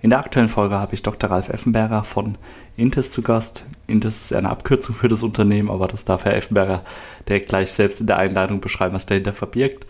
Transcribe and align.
In 0.00 0.10
der 0.10 0.20
aktuellen 0.20 0.48
Folge 0.48 0.76
habe 0.76 0.94
ich 0.94 1.02
Dr. 1.02 1.28
Ralf 1.28 1.48
Effenberger 1.48 2.04
von 2.04 2.38
Intes 2.76 3.10
zu 3.10 3.22
Gast. 3.22 3.64
Intes 3.88 4.20
ist 4.20 4.32
eine 4.32 4.48
Abkürzung 4.50 4.94
für 4.94 5.08
das 5.08 5.24
Unternehmen, 5.24 5.70
aber 5.70 5.88
das 5.88 6.04
darf 6.04 6.24
Herr 6.24 6.36
Effenberger 6.36 6.82
direkt 7.28 7.48
gleich 7.48 7.72
selbst 7.72 8.00
in 8.00 8.06
der 8.06 8.18
Einleitung 8.18 8.60
beschreiben, 8.60 8.94
was 8.94 9.06
dahinter 9.06 9.32
verbirgt. 9.32 9.86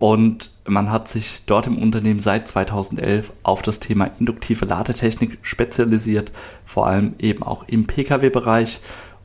Und 0.00 0.50
man 0.66 0.90
hat 0.90 1.08
sich 1.10 1.42
dort 1.46 1.66
im 1.66 1.78
Unternehmen 1.78 2.20
seit 2.20 2.48
2011 2.48 3.32
auf 3.42 3.62
das 3.62 3.78
Thema 3.80 4.06
induktive 4.18 4.64
Ladetechnik 4.64 5.38
spezialisiert, 5.42 6.32
vor 6.64 6.86
allem 6.86 7.14
eben 7.18 7.42
auch 7.42 7.68
im 7.68 7.86
Pkw-Bereich 7.86 8.80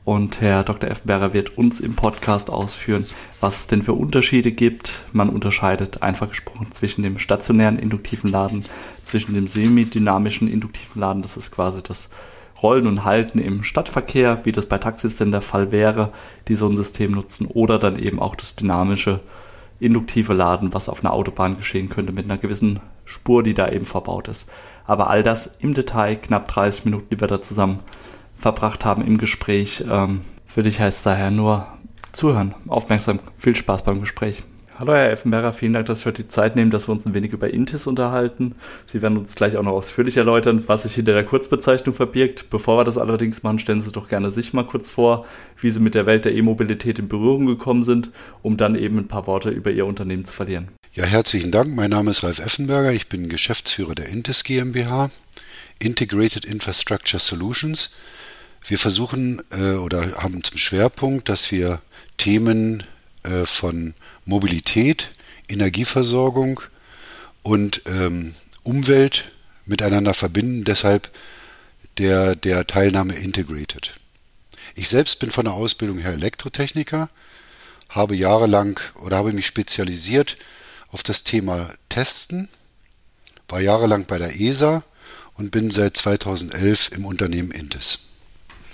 und 0.06 0.40
Herr 0.40 0.62
Dr. 0.62 0.88
Effenberger 0.88 1.32
wird 1.32 1.58
uns 1.58 1.80
im 1.80 1.96
Podcast 1.96 2.48
ausführen, 2.48 3.04
was 3.40 3.56
es 3.56 3.66
denn 3.66 3.82
für 3.82 3.92
Unterschiede 3.92 4.52
gibt. 4.52 5.00
Man 5.12 5.28
unterscheidet 5.28 6.00
einfach 6.00 6.28
gesprochen 6.28 6.68
zwischen 6.70 7.02
dem 7.02 7.18
stationären 7.18 7.76
induktiven 7.76 8.30
Laden, 8.30 8.64
zwischen 9.02 9.34
dem 9.34 9.48
semidynamischen 9.48 10.46
induktiven 10.46 11.00
Laden, 11.00 11.22
das 11.22 11.36
ist 11.36 11.50
quasi 11.50 11.82
das 11.82 12.08
Rollen 12.62 12.86
und 12.86 13.04
Halten 13.04 13.40
im 13.40 13.64
Stadtverkehr, 13.64 14.42
wie 14.44 14.52
das 14.52 14.66
bei 14.66 14.78
Taxis 14.78 15.16
denn 15.16 15.32
der 15.32 15.42
Fall 15.42 15.72
wäre, 15.72 16.12
die 16.46 16.54
so 16.54 16.68
ein 16.68 16.76
System 16.76 17.10
nutzen, 17.10 17.48
oder 17.48 17.80
dann 17.80 17.98
eben 17.98 18.20
auch 18.20 18.36
das 18.36 18.54
dynamische 18.54 19.18
induktive 19.80 20.34
Laden, 20.34 20.72
was 20.72 20.88
auf 20.88 21.04
einer 21.04 21.12
Autobahn 21.14 21.56
geschehen 21.56 21.88
könnte 21.88 22.12
mit 22.12 22.26
einer 22.26 22.38
gewissen 22.38 22.78
Spur, 23.04 23.42
die 23.42 23.54
da 23.54 23.68
eben 23.68 23.84
verbaut 23.84 24.28
ist. 24.28 24.48
Aber 24.86 25.10
all 25.10 25.24
das 25.24 25.56
im 25.58 25.74
Detail, 25.74 26.14
knapp 26.14 26.46
30 26.46 26.84
Minuten, 26.84 27.08
die 27.10 27.20
wir 27.20 27.26
da 27.26 27.42
zusammen 27.42 27.80
verbracht 28.36 28.84
haben 28.84 29.06
im 29.06 29.18
Gespräch. 29.18 29.84
Ähm, 29.88 30.22
für 30.46 30.62
dich 30.62 30.80
heißt 30.80 30.98
es 30.98 31.02
daher 31.02 31.30
nur 31.30 31.66
zuhören, 32.12 32.54
aufmerksam, 32.68 33.20
viel 33.36 33.56
Spaß 33.56 33.84
beim 33.84 34.00
Gespräch. 34.00 34.42
Hallo 34.78 34.92
Herr 34.92 35.10
Effenberger, 35.10 35.54
vielen 35.54 35.72
Dank, 35.72 35.86
dass 35.86 36.00
Sie 36.00 36.04
heute 36.04 36.22
die 36.22 36.28
Zeit 36.28 36.54
nehmen, 36.54 36.70
dass 36.70 36.86
wir 36.86 36.92
uns 36.92 37.06
ein 37.06 37.14
wenig 37.14 37.32
über 37.32 37.48
Intis 37.48 37.86
unterhalten. 37.86 38.54
Sie 38.84 39.00
werden 39.00 39.16
uns 39.16 39.34
gleich 39.34 39.56
auch 39.56 39.62
noch 39.62 39.72
ausführlich 39.72 40.18
erläutern, 40.18 40.64
was 40.66 40.82
sich 40.82 40.94
hinter 40.94 41.14
der 41.14 41.24
Kurzbezeichnung 41.24 41.94
verbirgt. 41.94 42.50
Bevor 42.50 42.78
wir 42.78 42.84
das 42.84 42.98
allerdings 42.98 43.42
machen, 43.42 43.58
stellen 43.58 43.80
Sie 43.80 43.90
doch 43.90 44.06
gerne 44.06 44.30
sich 44.30 44.52
mal 44.52 44.66
kurz 44.66 44.90
vor, 44.90 45.24
wie 45.58 45.70
Sie 45.70 45.80
mit 45.80 45.94
der 45.94 46.04
Welt 46.04 46.26
der 46.26 46.34
E-Mobilität 46.34 46.98
in 46.98 47.08
Berührung 47.08 47.46
gekommen 47.46 47.84
sind, 47.84 48.10
um 48.42 48.58
dann 48.58 48.74
eben 48.74 48.98
ein 48.98 49.08
paar 49.08 49.26
Worte 49.26 49.48
über 49.48 49.70
Ihr 49.70 49.86
Unternehmen 49.86 50.26
zu 50.26 50.34
verlieren. 50.34 50.68
Ja, 50.92 51.04
herzlichen 51.04 51.52
Dank. 51.52 51.74
Mein 51.74 51.90
Name 51.90 52.10
ist 52.10 52.22
Ralf 52.22 52.38
Effenberger. 52.38 52.92
Ich 52.92 53.08
bin 53.08 53.30
Geschäftsführer 53.30 53.94
der 53.94 54.10
Intis 54.10 54.44
GmbH, 54.44 55.08
Integrated 55.78 56.44
Infrastructure 56.44 57.18
Solutions. 57.18 57.96
Wir 58.66 58.78
versuchen 58.78 59.40
äh, 59.52 59.74
oder 59.74 60.16
haben 60.16 60.42
zum 60.42 60.58
Schwerpunkt, 60.58 61.28
dass 61.28 61.52
wir 61.52 61.80
Themen 62.18 62.82
äh, 63.22 63.44
von 63.46 63.94
Mobilität, 64.24 65.12
Energieversorgung 65.48 66.60
und 67.44 67.82
ähm, 67.86 68.34
Umwelt 68.64 69.30
miteinander 69.66 70.14
verbinden. 70.14 70.64
Deshalb 70.64 71.12
der, 71.98 72.34
der 72.34 72.66
Teilnahme 72.66 73.14
Integrated. 73.14 73.94
Ich 74.74 74.88
selbst 74.88 75.20
bin 75.20 75.30
von 75.30 75.44
der 75.44 75.54
Ausbildung 75.54 75.98
her 75.98 76.12
Elektrotechniker, 76.12 77.08
habe 77.88 78.16
jahrelang 78.16 78.80
oder 78.96 79.16
habe 79.16 79.32
mich 79.32 79.46
spezialisiert 79.46 80.36
auf 80.88 81.04
das 81.04 81.22
Thema 81.22 81.72
Testen, 81.88 82.48
war 83.48 83.60
jahrelang 83.60 84.06
bei 84.06 84.18
der 84.18 84.40
ESA 84.40 84.82
und 85.34 85.52
bin 85.52 85.70
seit 85.70 85.96
2011 85.96 86.90
im 86.96 87.04
Unternehmen 87.04 87.52
Intis. 87.52 88.05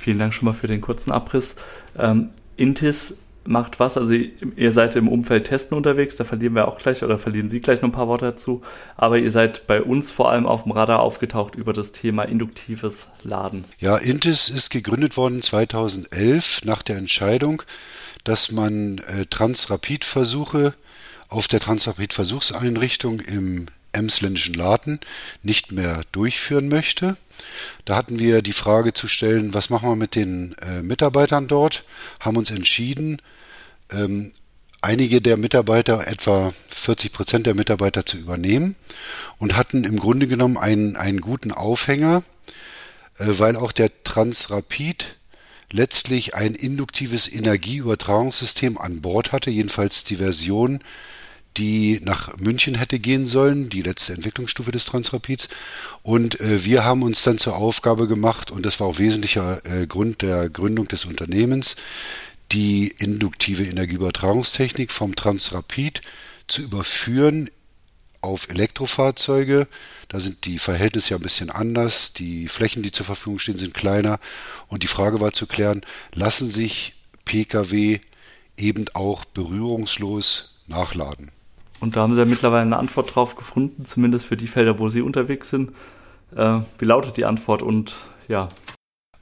Vielen 0.02 0.18
Dank 0.18 0.34
schon 0.34 0.46
mal 0.46 0.52
für 0.52 0.66
den 0.66 0.80
kurzen 0.80 1.12
Abriss. 1.12 1.54
Ähm, 1.96 2.30
Intis 2.56 3.16
macht 3.44 3.78
was? 3.78 3.96
Also 3.96 4.14
ihr 4.14 4.72
seid 4.72 4.96
im 4.96 5.06
Umfeld 5.06 5.44
Testen 5.44 5.76
unterwegs, 5.76 6.16
da 6.16 6.24
verlieren 6.24 6.56
wir 6.56 6.66
auch 6.66 6.78
gleich 6.78 7.04
oder 7.04 7.18
verlieren 7.18 7.48
Sie 7.48 7.60
gleich 7.60 7.82
noch 7.82 7.88
ein 7.88 7.92
paar 7.92 8.08
Worte 8.08 8.26
dazu. 8.26 8.62
Aber 8.96 9.18
ihr 9.18 9.30
seid 9.30 9.68
bei 9.68 9.80
uns 9.80 10.10
vor 10.10 10.30
allem 10.30 10.44
auf 10.44 10.64
dem 10.64 10.72
Radar 10.72 10.98
aufgetaucht 10.98 11.54
über 11.54 11.72
das 11.72 11.92
Thema 11.92 12.24
induktives 12.24 13.06
Laden. 13.22 13.64
Ja, 13.78 13.96
Intis 13.96 14.48
ist 14.48 14.70
gegründet 14.70 15.16
worden 15.16 15.40
2011 15.40 16.64
nach 16.64 16.82
der 16.82 16.96
Entscheidung, 16.96 17.62
dass 18.24 18.50
man 18.50 18.98
äh, 18.98 19.26
Transrapid-Versuche 19.26 20.74
auf 21.28 21.46
der 21.46 21.60
Transrapid-Versuchseinrichtung 21.60 23.20
im 23.20 23.66
emsländischen 23.92 24.54
Laden 24.54 24.98
nicht 25.44 25.70
mehr 25.70 26.02
durchführen 26.10 26.68
möchte. 26.68 27.16
Da 27.84 27.96
hatten 27.96 28.18
wir 28.18 28.42
die 28.42 28.52
Frage 28.52 28.92
zu 28.92 29.08
stellen, 29.08 29.54
was 29.54 29.70
machen 29.70 29.88
wir 29.88 29.96
mit 29.96 30.14
den 30.14 30.54
äh, 30.62 30.82
Mitarbeitern 30.82 31.48
dort, 31.48 31.84
haben 32.20 32.36
uns 32.36 32.50
entschieden, 32.50 33.20
ähm, 33.92 34.32
einige 34.80 35.20
der 35.20 35.36
Mitarbeiter, 35.36 36.06
etwa 36.06 36.52
40 36.68 37.12
Prozent 37.12 37.46
der 37.46 37.54
Mitarbeiter 37.54 38.04
zu 38.04 38.18
übernehmen 38.18 38.74
und 39.38 39.56
hatten 39.56 39.84
im 39.84 39.98
Grunde 39.98 40.26
genommen 40.26 40.58
einen, 40.58 40.96
einen 40.96 41.20
guten 41.20 41.52
Aufhänger, 41.52 42.22
äh, 43.18 43.26
weil 43.26 43.56
auch 43.56 43.72
der 43.72 43.90
Transrapid 44.02 45.16
letztlich 45.70 46.34
ein 46.34 46.54
induktives 46.54 47.32
Energieübertragungssystem 47.32 48.76
an 48.76 49.00
Bord 49.00 49.32
hatte, 49.32 49.50
jedenfalls 49.50 50.04
die 50.04 50.16
Version, 50.16 50.80
die 51.56 52.00
nach 52.02 52.36
München 52.38 52.74
hätte 52.74 52.98
gehen 52.98 53.26
sollen, 53.26 53.68
die 53.68 53.82
letzte 53.82 54.14
Entwicklungsstufe 54.14 54.70
des 54.72 54.84
Transrapids. 54.84 55.48
Und 56.02 56.40
äh, 56.40 56.64
wir 56.64 56.84
haben 56.84 57.02
uns 57.02 57.22
dann 57.22 57.38
zur 57.38 57.56
Aufgabe 57.56 58.08
gemacht, 58.08 58.50
und 58.50 58.64
das 58.64 58.80
war 58.80 58.86
auch 58.86 58.98
wesentlicher 58.98 59.64
äh, 59.66 59.86
Grund 59.86 60.22
der 60.22 60.48
Gründung 60.48 60.88
des 60.88 61.04
Unternehmens, 61.04 61.76
die 62.52 62.94
induktive 62.98 63.64
Energieübertragungstechnik 63.64 64.92
vom 64.92 65.14
Transrapid 65.14 66.02
zu 66.46 66.62
überführen 66.62 67.50
auf 68.20 68.48
Elektrofahrzeuge. 68.48 69.66
Da 70.08 70.20
sind 70.20 70.44
die 70.44 70.58
Verhältnisse 70.58 71.10
ja 71.10 71.16
ein 71.16 71.22
bisschen 71.22 71.50
anders. 71.50 72.12
Die 72.12 72.48
Flächen, 72.48 72.82
die 72.82 72.92
zur 72.92 73.06
Verfügung 73.06 73.38
stehen, 73.38 73.56
sind 73.58 73.74
kleiner. 73.74 74.20
Und 74.68 74.82
die 74.82 74.88
Frage 74.88 75.20
war 75.20 75.32
zu 75.32 75.46
klären, 75.46 75.82
lassen 76.14 76.48
sich 76.48 76.94
Pkw 77.24 78.00
eben 78.58 78.86
auch 78.94 79.24
berührungslos 79.24 80.60
nachladen? 80.66 81.30
Und 81.82 81.96
da 81.96 82.02
haben 82.02 82.14
Sie 82.14 82.20
ja 82.20 82.24
mittlerweile 82.24 82.62
eine 82.62 82.78
Antwort 82.78 83.12
drauf 83.12 83.34
gefunden, 83.34 83.84
zumindest 83.84 84.24
für 84.24 84.36
die 84.36 84.46
Felder, 84.46 84.78
wo 84.78 84.88
Sie 84.88 85.02
unterwegs 85.02 85.50
sind. 85.50 85.72
Äh, 86.36 86.60
wie 86.78 86.84
lautet 86.84 87.16
die 87.16 87.24
Antwort 87.24 87.60
und 87.60 87.96
ja? 88.28 88.50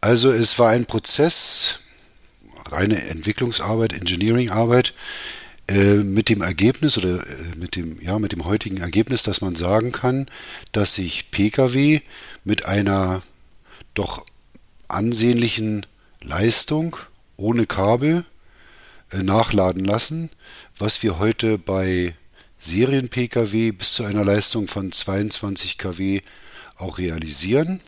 Also 0.03 0.31
es 0.31 0.59
war 0.59 0.69
ein 0.69 0.85
Prozess, 0.85 1.81
reine 2.67 3.03
Entwicklungsarbeit, 3.09 3.95
Engineeringarbeit, 3.95 4.93
äh, 5.69 5.95
mit 5.95 6.29
dem 6.29 6.43
Ergebnis 6.43 6.99
oder 6.99 7.27
äh, 7.27 7.57
mit 7.57 7.77
dem, 7.77 7.99
ja, 8.03 8.19
mit 8.19 8.33
dem 8.33 8.45
heutigen 8.45 8.77
Ergebnis, 8.77 9.23
dass 9.23 9.41
man 9.41 9.55
sagen 9.55 9.91
kann, 9.91 10.27
dass 10.73 10.97
sich 10.97 11.31
Pkw 11.31 12.03
mit 12.45 12.67
einer 12.67 13.23
doch 13.95 14.27
ansehnlichen 14.87 15.87
Leistung 16.23 16.99
ohne 17.39 17.65
Kabel 17.65 18.27
äh, 19.13 19.23
nachladen 19.23 19.83
lassen, 19.83 20.29
was 20.77 21.03
wir 21.03 21.19
heute 21.19 21.57
bei 21.57 22.15
Serien-Pkw 22.61 23.73
bis 23.73 23.95
zu 23.95 24.05
einer 24.05 24.25
Leistung 24.25 24.69
von 24.69 24.93
22 24.93 25.79
kW 25.79 26.21
auch 26.77 26.99
realisieren. 26.99 27.81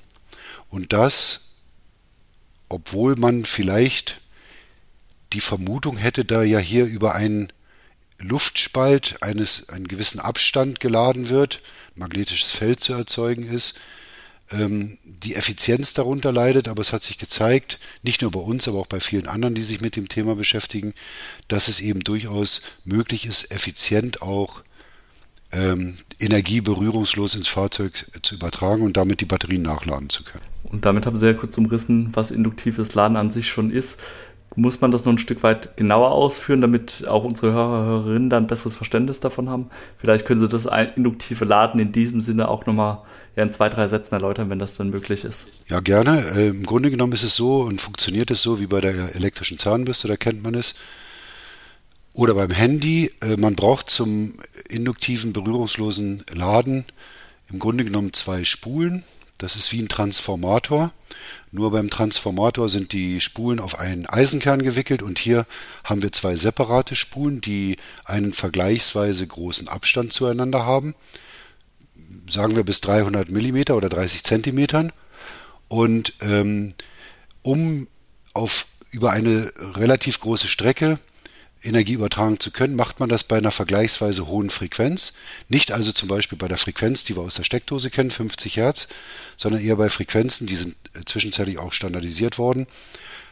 Und 0.68 0.92
das, 0.92 1.50
obwohl 2.68 3.16
man 3.16 3.44
vielleicht 3.44 4.20
die 5.32 5.40
Vermutung 5.40 5.96
hätte, 5.96 6.24
da 6.24 6.42
ja 6.42 6.58
hier 6.58 6.86
über 6.86 7.14
einen 7.14 7.52
Luftspalt 8.18 9.22
eines 9.22 9.68
einen 9.68 9.88
gewissen 9.88 10.20
Abstand 10.20 10.80
geladen 10.80 11.28
wird, 11.28 11.60
magnetisches 11.94 12.52
Feld 12.52 12.80
zu 12.80 12.94
erzeugen 12.94 13.46
ist, 13.46 13.78
ähm, 14.52 14.98
die 15.04 15.34
Effizienz 15.34 15.94
darunter 15.94 16.32
leidet, 16.32 16.68
aber 16.68 16.80
es 16.80 16.92
hat 16.92 17.02
sich 17.02 17.18
gezeigt, 17.18 17.78
nicht 18.02 18.22
nur 18.22 18.30
bei 18.30 18.40
uns, 18.40 18.68
aber 18.68 18.78
auch 18.78 18.86
bei 18.86 19.00
vielen 19.00 19.28
anderen, 19.28 19.54
die 19.54 19.62
sich 19.62 19.80
mit 19.80 19.96
dem 19.96 20.08
Thema 20.08 20.36
beschäftigen, 20.36 20.94
dass 21.48 21.68
es 21.68 21.80
eben 21.80 22.00
durchaus 22.00 22.62
möglich 22.84 23.26
ist, 23.26 23.50
effizient 23.50 24.22
auch 24.22 24.62
ähm, 25.52 25.94
Energie 26.20 26.60
berührungslos 26.60 27.34
ins 27.34 27.48
Fahrzeug 27.48 28.06
zu 28.22 28.34
übertragen 28.34 28.82
und 28.82 28.96
damit 28.96 29.20
die 29.20 29.26
Batterien 29.26 29.62
nachladen 29.62 30.08
zu 30.08 30.24
können. 30.24 30.44
Und 30.64 30.86
damit 30.86 31.06
haben 31.06 31.18
Sie 31.18 31.26
ja 31.26 31.34
kurz 31.34 31.58
umrissen, 31.58 32.10
was 32.14 32.30
induktives 32.30 32.94
Laden 32.94 33.16
an 33.16 33.30
sich 33.30 33.48
schon 33.48 33.70
ist. 33.70 33.98
muss 34.54 34.80
man 34.80 34.90
das 34.90 35.04
noch 35.04 35.12
ein 35.12 35.18
Stück 35.18 35.42
weit 35.42 35.76
genauer 35.76 36.12
ausführen, 36.12 36.60
damit 36.60 37.06
auch 37.06 37.24
unsere 37.24 37.52
Hörer, 37.52 37.84
Hörerinnen 37.84 38.30
dann 38.30 38.44
ein 38.44 38.46
besseres 38.46 38.74
Verständnis 38.74 39.20
davon 39.20 39.48
haben? 39.50 39.68
Vielleicht 39.98 40.26
können 40.26 40.40
Sie 40.40 40.48
das 40.48 40.66
induktive 40.96 41.44
Laden 41.44 41.80
in 41.80 41.92
diesem 41.92 42.20
Sinne 42.20 42.48
auch 42.48 42.66
nochmal 42.66 42.98
ja, 43.36 43.42
in 43.42 43.52
zwei, 43.52 43.68
drei 43.68 43.86
Sätzen 43.86 44.14
erläutern, 44.14 44.50
wenn 44.50 44.58
das 44.58 44.76
dann 44.76 44.90
möglich 44.90 45.24
ist. 45.24 45.46
Ja, 45.68 45.80
gerne. 45.80 46.22
Äh, 46.36 46.48
Im 46.48 46.64
Grunde 46.64 46.90
genommen 46.90 47.12
ist 47.12 47.24
es 47.24 47.36
so 47.36 47.62
und 47.62 47.80
funktioniert 47.80 48.30
es 48.30 48.42
so 48.42 48.60
wie 48.60 48.66
bei 48.66 48.80
der 48.80 49.14
elektrischen 49.14 49.58
Zahnbürste, 49.58 50.08
da 50.08 50.16
kennt 50.16 50.42
man 50.42 50.54
es. 50.54 50.74
Oder 52.14 52.34
beim 52.34 52.50
Handy. 52.50 53.10
Äh, 53.22 53.36
man 53.36 53.54
braucht 53.54 53.90
zum 53.90 54.34
induktiven, 54.68 55.32
berührungslosen 55.32 56.24
Laden 56.32 56.84
im 57.50 57.58
Grunde 57.58 57.84
genommen 57.84 58.12
zwei 58.12 58.44
Spulen. 58.44 59.04
Das 59.38 59.56
ist 59.56 59.72
wie 59.72 59.80
ein 59.80 59.88
Transformator. 59.88 60.92
Nur 61.50 61.72
beim 61.72 61.90
Transformator 61.90 62.68
sind 62.68 62.92
die 62.92 63.20
Spulen 63.20 63.60
auf 63.60 63.78
einen 63.78 64.06
Eisenkern 64.06 64.62
gewickelt 64.62 65.02
und 65.02 65.18
hier 65.18 65.46
haben 65.84 66.02
wir 66.02 66.12
zwei 66.12 66.36
separate 66.36 66.94
Spulen, 66.96 67.40
die 67.40 67.76
einen 68.04 68.32
vergleichsweise 68.32 69.26
großen 69.26 69.68
Abstand 69.68 70.12
zueinander 70.12 70.64
haben. 70.64 70.94
Sagen 72.28 72.56
wir 72.56 72.64
bis 72.64 72.80
300 72.82 73.30
mm 73.30 73.72
oder 73.72 73.88
30 73.88 74.22
cm. 74.22 74.90
Und 75.68 76.14
ähm, 76.20 76.74
um 77.42 77.88
auf 78.34 78.66
über 78.92 79.10
eine 79.10 79.50
relativ 79.74 80.20
große 80.20 80.48
Strecke 80.48 80.98
Energie 81.62 81.94
übertragen 81.94 82.40
zu 82.40 82.50
können, 82.50 82.76
macht 82.76 83.00
man 83.00 83.08
das 83.08 83.24
bei 83.24 83.38
einer 83.38 83.50
vergleichsweise 83.50 84.26
hohen 84.26 84.50
Frequenz. 84.50 85.14
Nicht 85.48 85.72
also 85.72 85.92
zum 85.92 86.08
Beispiel 86.08 86.38
bei 86.38 86.48
der 86.48 86.56
Frequenz, 86.56 87.04
die 87.04 87.16
wir 87.16 87.22
aus 87.22 87.34
der 87.34 87.44
Steckdose 87.44 87.90
kennen, 87.90 88.10
50 88.10 88.56
Hertz, 88.56 88.88
sondern 89.36 89.62
eher 89.62 89.76
bei 89.76 89.88
Frequenzen, 89.88 90.46
die 90.46 90.56
sind 90.56 90.74
äh, 90.94 91.00
zwischenzeitlich 91.04 91.58
auch 91.58 91.72
standardisiert 91.72 92.38
worden, 92.38 92.66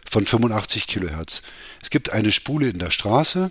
von 0.08 0.24
85 0.24 0.86
Kilohertz. 0.86 1.42
Es 1.82 1.90
gibt 1.90 2.12
eine 2.12 2.32
Spule 2.32 2.68
in 2.68 2.78
der 2.78 2.90
Straße, 2.90 3.50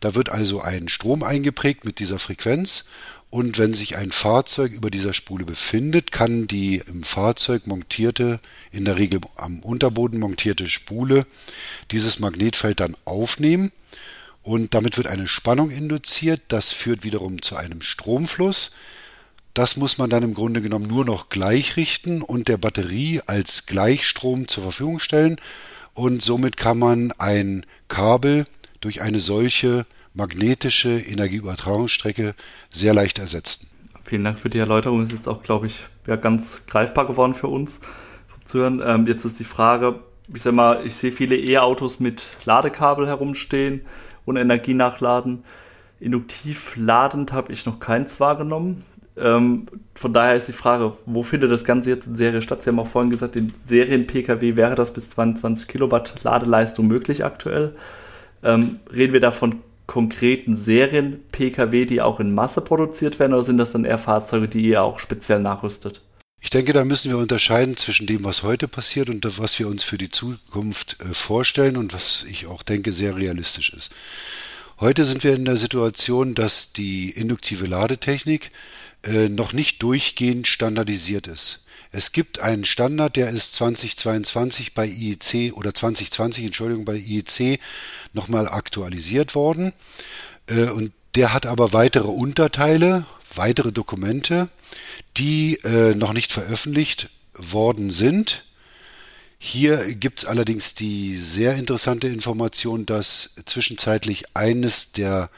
da 0.00 0.14
wird 0.14 0.30
also 0.30 0.60
ein 0.60 0.88
Strom 0.88 1.22
eingeprägt 1.22 1.84
mit 1.84 1.98
dieser 1.98 2.18
Frequenz 2.18 2.86
und 3.30 3.58
wenn 3.58 3.72
sich 3.72 3.96
ein 3.96 4.12
Fahrzeug 4.12 4.72
über 4.72 4.90
dieser 4.90 5.14
Spule 5.14 5.44
befindet, 5.46 6.12
kann 6.12 6.46
die 6.46 6.82
im 6.86 7.02
Fahrzeug 7.02 7.66
montierte, 7.66 8.40
in 8.72 8.84
der 8.84 8.98
Regel 8.98 9.20
am 9.36 9.60
Unterboden 9.60 10.20
montierte 10.20 10.68
Spule 10.68 11.26
dieses 11.92 12.18
Magnetfeld 12.18 12.80
dann 12.80 12.96
aufnehmen 13.04 13.72
und 14.42 14.74
damit 14.74 14.96
wird 14.96 15.06
eine 15.06 15.26
Spannung 15.26 15.70
induziert. 15.70 16.40
Das 16.48 16.72
führt 16.72 17.04
wiederum 17.04 17.42
zu 17.42 17.56
einem 17.56 17.80
Stromfluss. 17.80 18.72
Das 19.54 19.76
muss 19.76 19.98
man 19.98 20.10
dann 20.10 20.22
im 20.22 20.34
Grunde 20.34 20.62
genommen 20.62 20.86
nur 20.86 21.04
noch 21.04 21.28
gleichrichten 21.28 22.22
und 22.22 22.48
der 22.48 22.56
Batterie 22.56 23.20
als 23.26 23.66
Gleichstrom 23.66 24.48
zur 24.48 24.64
Verfügung 24.64 24.98
stellen. 24.98 25.36
Und 25.94 26.22
somit 26.22 26.56
kann 26.56 26.78
man 26.78 27.12
ein 27.18 27.66
Kabel 27.88 28.46
durch 28.80 29.02
eine 29.02 29.20
solche 29.20 29.86
magnetische 30.14 30.98
Energieübertragungsstrecke 30.98 32.34
sehr 32.70 32.94
leicht 32.94 33.18
ersetzen. 33.18 33.68
Vielen 34.04 34.24
Dank 34.24 34.38
für 34.38 34.50
die 34.50 34.58
Erläuterung. 34.58 35.02
Ist 35.02 35.12
jetzt 35.12 35.28
auch, 35.28 35.42
glaube 35.42 35.66
ich, 35.66 35.80
ja, 36.06 36.16
ganz 36.16 36.66
greifbar 36.66 37.06
geworden 37.06 37.34
für 37.34 37.48
uns 37.48 37.80
zu 38.44 38.58
hören. 38.58 38.82
Ähm, 38.84 39.06
jetzt 39.06 39.24
ist 39.24 39.38
die 39.38 39.44
Frage, 39.44 40.00
ich 40.34 40.42
sag 40.42 40.54
mal, 40.54 40.84
ich 40.84 40.96
sehe 40.96 41.12
viele 41.12 41.36
E-Autos 41.36 42.00
mit 42.00 42.30
Ladekabel 42.44 43.06
herumstehen 43.06 43.82
und 44.24 44.36
Energie 44.36 44.74
nachladen. 44.74 45.44
Induktiv 46.00 46.74
ladend 46.76 47.32
habe 47.32 47.52
ich 47.52 47.64
noch 47.66 47.80
keins 47.80 48.18
wahrgenommen. 48.20 48.84
Ähm, 49.16 49.66
von 49.94 50.12
daher 50.12 50.36
ist 50.36 50.48
die 50.48 50.52
Frage, 50.52 50.94
wo 51.04 51.22
findet 51.22 51.50
das 51.50 51.64
Ganze 51.64 51.90
jetzt 51.90 52.06
in 52.06 52.16
Serie 52.16 52.40
statt? 52.40 52.62
Sie 52.62 52.70
haben 52.70 52.78
auch 52.78 52.86
vorhin 52.86 53.10
gesagt, 53.10 53.36
in 53.36 53.52
Serien-Pkw 53.66 54.56
wäre 54.56 54.74
das 54.74 54.92
bis 54.92 55.10
22 55.10 55.68
Kilowatt 55.68 56.24
Ladeleistung 56.24 56.88
möglich 56.88 57.24
aktuell. 57.24 57.74
Ähm, 58.42 58.80
reden 58.92 59.12
wir 59.12 59.20
da 59.20 59.30
von 59.30 59.56
konkreten 59.86 60.56
Serien-Pkw, 60.56 61.84
die 61.84 62.00
auch 62.00 62.20
in 62.20 62.34
Masse 62.34 62.62
produziert 62.62 63.18
werden, 63.18 63.34
oder 63.34 63.42
sind 63.42 63.58
das 63.58 63.72
dann 63.72 63.84
eher 63.84 63.98
Fahrzeuge, 63.98 64.48
die 64.48 64.62
ihr 64.62 64.82
auch 64.82 64.98
speziell 64.98 65.40
nachrüstet? 65.40 66.02
Ich 66.42 66.50
denke, 66.50 66.72
da 66.72 66.84
müssen 66.84 67.08
wir 67.08 67.18
unterscheiden 67.18 67.76
zwischen 67.76 68.08
dem, 68.08 68.24
was 68.24 68.42
heute 68.42 68.66
passiert 68.66 69.08
und 69.08 69.38
was 69.38 69.60
wir 69.60 69.68
uns 69.68 69.84
für 69.84 69.96
die 69.96 70.10
Zukunft 70.10 71.00
äh, 71.00 71.14
vorstellen 71.14 71.76
und 71.76 71.94
was 71.94 72.24
ich 72.28 72.46
auch 72.46 72.64
denke 72.64 72.92
sehr 72.92 73.16
realistisch 73.16 73.70
ist. 73.70 73.92
Heute 74.80 75.04
sind 75.04 75.22
wir 75.22 75.34
in 75.36 75.44
der 75.44 75.56
Situation, 75.56 76.34
dass 76.34 76.72
die 76.72 77.10
induktive 77.10 77.66
Ladetechnik 77.66 78.50
äh, 79.04 79.28
noch 79.28 79.52
nicht 79.52 79.82
durchgehend 79.84 80.48
standardisiert 80.48 81.28
ist. 81.28 81.64
Es 81.92 82.10
gibt 82.10 82.40
einen 82.40 82.64
Standard, 82.64 83.14
der 83.14 83.28
ist 83.28 83.54
2022 83.54 84.74
bei 84.74 84.86
IEC 84.86 85.52
oder 85.54 85.72
2020, 85.72 86.46
Entschuldigung, 86.46 86.84
bei 86.84 86.96
IEC 86.96 87.60
nochmal 88.14 88.48
aktualisiert 88.48 89.36
worden. 89.36 89.72
Äh, 90.48 90.70
und 90.70 90.92
der 91.14 91.32
hat 91.32 91.46
aber 91.46 91.72
weitere 91.72 92.08
Unterteile, 92.08 93.06
weitere 93.34 93.72
Dokumente, 93.72 94.48
die 95.16 95.58
äh, 95.64 95.94
noch 95.94 96.12
nicht 96.12 96.32
veröffentlicht 96.32 97.10
worden 97.34 97.90
sind. 97.90 98.44
Hier 99.38 99.94
gibt 99.94 100.20
es 100.20 100.24
allerdings 100.24 100.74
die 100.74 101.16
sehr 101.16 101.56
interessante 101.56 102.06
Information, 102.08 102.86
dass 102.86 103.34
zwischenzeitlich 103.46 104.24
eines 104.34 104.92
der 104.92 105.30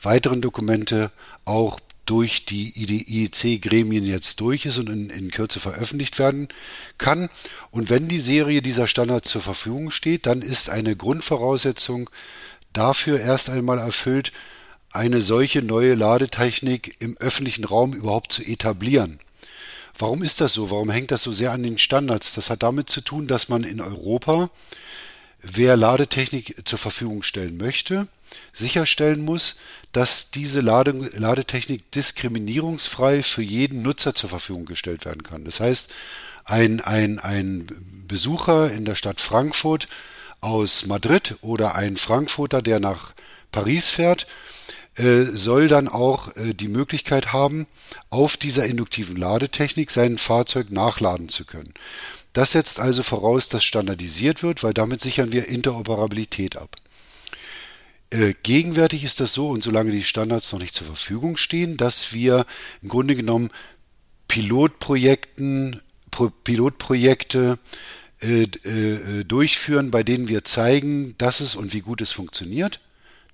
weiteren 0.00 0.40
Dokumente 0.40 1.10
auch 1.44 1.80
durch 2.06 2.46
die 2.46 2.72
IEC-Gremien 2.74 4.04
jetzt 4.06 4.40
durch 4.40 4.64
ist 4.64 4.78
und 4.78 4.88
in, 4.88 5.10
in, 5.10 5.30
Kürze 5.30 5.60
veröffentlicht 5.60 6.18
werden 6.18 6.48
kann. 6.96 7.28
Und 7.70 7.90
wenn 7.90 8.08
die 8.08 8.18
Serie 8.20 8.62
dieser 8.62 8.86
Standards 8.86 9.28
zur 9.28 9.42
Verfügung 9.42 9.90
steht, 9.90 10.24
dann 10.24 10.40
ist 10.40 10.70
eine 10.70 10.96
Grundvoraussetzung 10.96 12.08
dafür 12.72 13.20
erst 13.20 13.50
einmal 13.50 13.78
erfüllt, 13.78 14.32
eine 14.90 15.20
solche 15.20 15.62
neue 15.62 15.94
Ladetechnik 15.94 16.96
im 17.00 17.16
öffentlichen 17.18 17.64
Raum 17.64 17.92
überhaupt 17.92 18.32
zu 18.32 18.42
etablieren. 18.42 19.20
Warum 19.98 20.22
ist 20.22 20.40
das 20.40 20.52
so? 20.52 20.70
Warum 20.70 20.90
hängt 20.90 21.10
das 21.10 21.24
so 21.24 21.32
sehr 21.32 21.52
an 21.52 21.62
den 21.62 21.78
Standards? 21.78 22.34
Das 22.34 22.50
hat 22.50 22.62
damit 22.62 22.88
zu 22.88 23.00
tun, 23.00 23.26
dass 23.26 23.48
man 23.48 23.64
in 23.64 23.80
Europa, 23.80 24.50
wer 25.40 25.76
Ladetechnik 25.76 26.66
zur 26.66 26.78
Verfügung 26.78 27.22
stellen 27.22 27.56
möchte, 27.56 28.06
sicherstellen 28.52 29.24
muss, 29.24 29.56
dass 29.92 30.30
diese 30.30 30.60
Lade, 30.60 30.92
Ladetechnik 30.92 31.90
diskriminierungsfrei 31.92 33.22
für 33.22 33.42
jeden 33.42 33.82
Nutzer 33.82 34.14
zur 34.14 34.30
Verfügung 34.30 34.66
gestellt 34.66 35.04
werden 35.04 35.22
kann. 35.22 35.44
Das 35.44 35.60
heißt, 35.60 35.92
ein, 36.44 36.80
ein, 36.80 37.18
ein 37.18 37.66
Besucher 38.06 38.70
in 38.70 38.84
der 38.84 38.94
Stadt 38.94 39.20
Frankfurt 39.20 39.88
aus 40.40 40.86
Madrid 40.86 41.36
oder 41.40 41.74
ein 41.74 41.96
Frankfurter, 41.96 42.62
der 42.62 42.78
nach 42.78 43.12
Paris 43.50 43.88
fährt, 43.88 44.24
äh, 44.24 44.47
soll 44.98 45.68
dann 45.68 45.88
auch 45.88 46.34
äh, 46.36 46.54
die 46.54 46.68
Möglichkeit 46.68 47.32
haben, 47.32 47.66
auf 48.10 48.36
dieser 48.36 48.64
induktiven 48.64 49.16
Ladetechnik 49.16 49.90
sein 49.90 50.18
Fahrzeug 50.18 50.70
nachladen 50.70 51.28
zu 51.28 51.44
können. 51.44 51.72
Das 52.32 52.52
setzt 52.52 52.80
also 52.80 53.02
voraus, 53.02 53.48
dass 53.48 53.64
standardisiert 53.64 54.42
wird, 54.42 54.62
weil 54.62 54.74
damit 54.74 55.00
sichern 55.00 55.32
wir 55.32 55.48
Interoperabilität 55.48 56.56
ab. 56.56 56.76
Äh, 58.10 58.34
gegenwärtig 58.42 59.04
ist 59.04 59.20
das 59.20 59.34
so, 59.34 59.48
und 59.50 59.62
solange 59.62 59.92
die 59.92 60.02
Standards 60.02 60.52
noch 60.52 60.60
nicht 60.60 60.74
zur 60.74 60.86
Verfügung 60.86 61.36
stehen, 61.36 61.76
dass 61.76 62.12
wir 62.12 62.46
im 62.82 62.88
Grunde 62.88 63.14
genommen 63.14 63.50
Pilotprojekten, 64.28 65.80
Pro, 66.10 66.30
Pilotprojekte 66.30 67.58
äh, 68.22 68.42
äh, 68.42 69.24
durchführen, 69.24 69.90
bei 69.90 70.02
denen 70.02 70.28
wir 70.28 70.44
zeigen, 70.44 71.14
dass 71.18 71.40
es 71.40 71.54
und 71.54 71.72
wie 71.72 71.80
gut 71.80 72.00
es 72.00 72.12
funktioniert. 72.12 72.80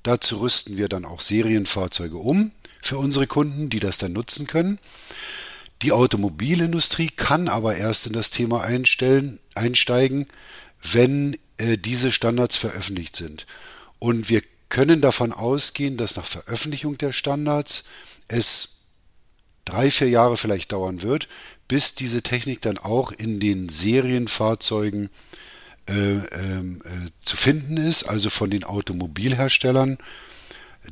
Dazu 0.04 0.37
rüsten 0.37 0.76
wir 0.76 0.88
dann 0.88 1.04
auch 1.04 1.20
Serienfahrzeuge 1.20 2.18
um 2.18 2.52
für 2.80 2.99
unsere 2.99 3.26
Kunden, 3.26 3.70
die 3.70 3.80
das 3.80 3.99
dann 3.99 4.12
nutzen 4.12 4.46
können. 4.46 4.78
Die 5.82 5.92
Automobilindustrie 5.92 7.08
kann 7.08 7.49
aber 7.49 7.76
erst 7.76 8.06
in 8.06 8.12
das 8.12 8.30
Thema 8.30 8.62
einstellen, 8.62 9.40
einsteigen, 9.54 10.26
wenn 10.82 11.37
äh, 11.56 11.78
diese 11.78 12.12
Standards 12.12 12.56
veröffentlicht 12.56 13.16
sind. 13.16 13.46
Und 13.99 14.28
wir 14.28 14.42
können 14.68 15.00
davon 15.00 15.32
ausgehen, 15.32 15.96
dass 15.96 16.16
nach 16.16 16.26
Veröffentlichung 16.26 16.99
der 16.99 17.12
Standards 17.12 17.84
es 18.28 18.82
drei, 19.64 19.90
vier 19.90 20.11
Jahre 20.11 20.37
vielleicht 20.37 20.73
dauern 20.73 21.00
wird, 21.00 21.28
bis 21.66 21.94
diese 21.94 22.20
Technik 22.20 22.61
dann 22.61 22.76
auch 22.76 23.11
in 23.11 23.40
den 23.40 23.70
Serienfahrzeugen 23.70 25.06
äh, 25.06 25.11
ähm, 25.88 26.81
äh, 26.85 27.11
zu 27.21 27.37
finden 27.37 27.76
ist, 27.76 28.05
also 28.05 28.31
von 28.31 28.50
den 28.50 28.64
Automobilherstellern 28.64 29.99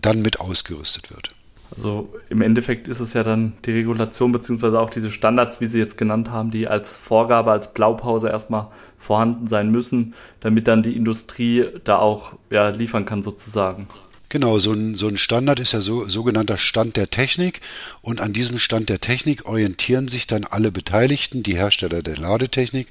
dann 0.00 0.22
mit 0.22 0.40
ausgerüstet 0.40 1.10
wird. 1.10 1.34
Also 1.74 2.12
im 2.28 2.42
Endeffekt 2.42 2.86
ist 2.86 3.00
es 3.00 3.14
ja 3.14 3.22
dann 3.22 3.54
die 3.64 3.72
Regulation 3.72 4.30
beziehungsweise 4.30 4.78
auch 4.78 4.90
diese 4.90 5.10
Standards, 5.10 5.60
wie 5.60 5.66
Sie 5.66 5.78
jetzt 5.78 5.96
genannt 5.96 6.30
haben, 6.30 6.50
die 6.50 6.68
als 6.68 6.96
Vorgabe, 6.98 7.50
als 7.50 7.72
Blaupause 7.72 8.28
erstmal 8.28 8.68
vorhanden 8.98 9.48
sein 9.48 9.70
müssen, 9.70 10.14
damit 10.40 10.68
dann 10.68 10.82
die 10.82 10.96
Industrie 10.96 11.64
da 11.84 11.96
auch 11.96 12.32
ja, 12.50 12.68
liefern 12.68 13.06
kann 13.06 13.22
sozusagen. 13.22 13.88
Genau, 14.28 14.58
so 14.58 14.72
ein, 14.72 14.94
so 14.94 15.08
ein 15.08 15.18
Standard 15.18 15.60
ist 15.60 15.72
ja 15.72 15.80
so 15.80 16.08
sogenannter 16.08 16.56
Stand 16.56 16.96
der 16.96 17.08
Technik 17.08 17.60
und 18.00 18.20
an 18.20 18.32
diesem 18.32 18.58
Stand 18.58 18.88
der 18.88 19.00
Technik 19.00 19.46
orientieren 19.46 20.08
sich 20.08 20.26
dann 20.26 20.44
alle 20.44 20.72
Beteiligten, 20.72 21.42
die 21.42 21.56
Hersteller 21.56 22.02
der 22.02 22.16
Ladetechnik 22.16 22.88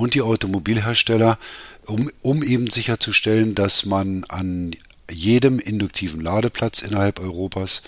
und 0.00 0.14
die 0.14 0.22
Automobilhersteller, 0.22 1.38
um, 1.86 2.10
um 2.22 2.42
eben 2.42 2.70
sicherzustellen, 2.70 3.54
dass 3.54 3.84
man 3.84 4.24
an 4.28 4.74
jedem 5.10 5.58
induktiven 5.58 6.22
Ladeplatz 6.22 6.80
innerhalb 6.80 7.20
Europas 7.20 7.82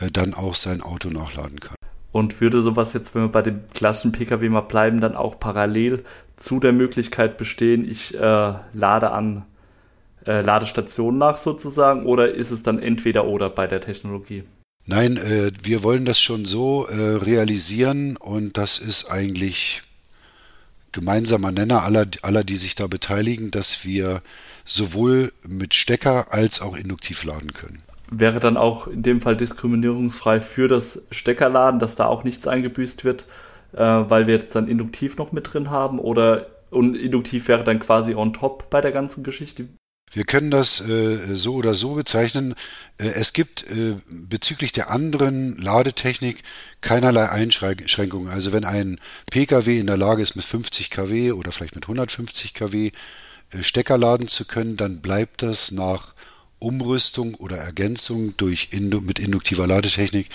äh, 0.00 0.10
dann 0.10 0.34
auch 0.34 0.54
sein 0.54 0.82
Auto 0.82 1.08
nachladen 1.08 1.58
kann. 1.58 1.76
Und 2.12 2.40
würde 2.42 2.60
sowas 2.60 2.92
jetzt, 2.92 3.14
wenn 3.14 3.22
wir 3.22 3.32
bei 3.32 3.42
dem 3.42 3.60
klassischen 3.72 4.12
Pkw 4.12 4.48
mal 4.50 4.60
bleiben, 4.60 5.00
dann 5.00 5.16
auch 5.16 5.40
parallel 5.40 6.04
zu 6.36 6.60
der 6.60 6.72
Möglichkeit 6.72 7.38
bestehen, 7.38 7.88
ich 7.88 8.14
äh, 8.14 8.18
lade 8.18 9.10
an 9.10 9.46
äh, 10.26 10.42
Ladestationen 10.42 11.18
nach 11.18 11.38
sozusagen 11.38 12.04
oder 12.04 12.34
ist 12.34 12.50
es 12.50 12.62
dann 12.62 12.78
entweder 12.78 13.26
oder 13.26 13.48
bei 13.48 13.66
der 13.66 13.80
Technologie? 13.80 14.44
Nein, 14.84 15.16
äh, 15.16 15.50
wir 15.62 15.82
wollen 15.82 16.04
das 16.04 16.20
schon 16.20 16.44
so 16.44 16.86
äh, 16.86 16.94
realisieren 16.94 18.16
und 18.16 18.58
das 18.58 18.78
ist 18.78 19.10
eigentlich 19.10 19.82
gemeinsamer 20.92 21.52
Nenner 21.52 21.84
aller, 21.84 22.06
aller, 22.22 22.44
die 22.44 22.56
sich 22.56 22.74
da 22.74 22.86
beteiligen, 22.86 23.50
dass 23.50 23.84
wir 23.84 24.22
sowohl 24.64 25.32
mit 25.48 25.74
Stecker 25.74 26.32
als 26.32 26.60
auch 26.60 26.76
induktiv 26.76 27.24
laden 27.24 27.52
können. 27.52 27.78
Wäre 28.10 28.40
dann 28.40 28.56
auch 28.56 28.86
in 28.86 29.02
dem 29.02 29.20
Fall 29.20 29.36
diskriminierungsfrei 29.36 30.40
für 30.40 30.68
das 30.68 31.02
Steckerladen, 31.10 31.78
dass 31.78 31.94
da 31.94 32.06
auch 32.06 32.24
nichts 32.24 32.46
eingebüßt 32.46 33.04
wird, 33.04 33.26
äh, 33.72 33.78
weil 33.78 34.26
wir 34.26 34.34
jetzt 34.34 34.54
dann 34.54 34.68
induktiv 34.68 35.16
noch 35.18 35.32
mit 35.32 35.52
drin 35.52 35.70
haben? 35.70 35.98
Oder 35.98 36.46
und 36.70 36.94
induktiv 36.94 37.48
wäre 37.48 37.64
dann 37.64 37.80
quasi 37.80 38.14
on 38.14 38.32
top 38.32 38.70
bei 38.70 38.80
der 38.80 38.92
ganzen 38.92 39.24
Geschichte? 39.24 39.68
Wir 40.12 40.24
können 40.24 40.50
das 40.50 40.80
äh, 40.80 41.36
so 41.36 41.54
oder 41.54 41.74
so 41.74 41.94
bezeichnen. 41.94 42.54
Äh, 42.98 43.08
es 43.08 43.32
gibt 43.32 43.70
äh, 43.70 43.96
bezüglich 44.08 44.72
der 44.72 44.90
anderen 44.90 45.56
Ladetechnik 45.56 46.42
keinerlei 46.80 47.28
Einschränkungen. 47.28 48.28
Also 48.28 48.52
wenn 48.52 48.64
ein 48.64 49.00
Pkw 49.30 49.78
in 49.78 49.86
der 49.86 49.96
Lage 49.96 50.22
ist, 50.22 50.36
mit 50.36 50.44
50 50.44 50.90
kW 50.90 51.32
oder 51.32 51.52
vielleicht 51.52 51.74
mit 51.74 51.84
150 51.84 52.54
kW 52.54 52.90
äh, 53.52 53.62
Stecker 53.62 53.98
laden 53.98 54.28
zu 54.28 54.44
können, 54.44 54.76
dann 54.76 55.00
bleibt 55.00 55.42
das 55.42 55.70
nach 55.70 56.14
Umrüstung 56.60 57.34
oder 57.34 57.56
Ergänzung 57.56 58.34
durch 58.36 58.68
Indu 58.72 59.00
mit 59.00 59.18
induktiver 59.18 59.66
Ladetechnik 59.66 60.28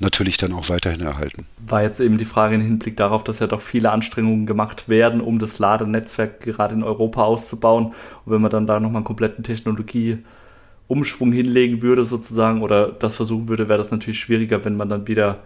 natürlich 0.00 0.36
dann 0.36 0.52
auch 0.52 0.68
weiterhin 0.68 1.00
erhalten. 1.00 1.46
War 1.66 1.82
jetzt 1.82 2.00
eben 2.00 2.18
die 2.18 2.24
Frage 2.24 2.56
im 2.56 2.60
Hinblick 2.60 2.96
darauf, 2.96 3.24
dass 3.24 3.38
ja 3.38 3.46
doch 3.46 3.60
viele 3.60 3.90
Anstrengungen 3.90 4.46
gemacht 4.46 4.88
werden, 4.88 5.20
um 5.20 5.38
das 5.38 5.58
Ladenetzwerk 5.58 6.40
gerade 6.40 6.74
in 6.74 6.82
Europa 6.82 7.22
auszubauen. 7.22 7.86
Und 7.86 8.32
wenn 8.32 8.42
man 8.42 8.50
dann 8.50 8.66
da 8.66 8.80
nochmal 8.80 8.98
einen 8.98 9.04
kompletten 9.04 9.44
Technologieumschwung 9.44 11.32
hinlegen 11.32 11.80
würde 11.80 12.04
sozusagen 12.04 12.62
oder 12.62 12.88
das 12.88 13.14
versuchen 13.14 13.48
würde, 13.48 13.68
wäre 13.68 13.78
das 13.78 13.90
natürlich 13.90 14.20
schwieriger, 14.20 14.64
wenn 14.64 14.76
man 14.76 14.90
dann 14.90 15.08
wieder 15.08 15.42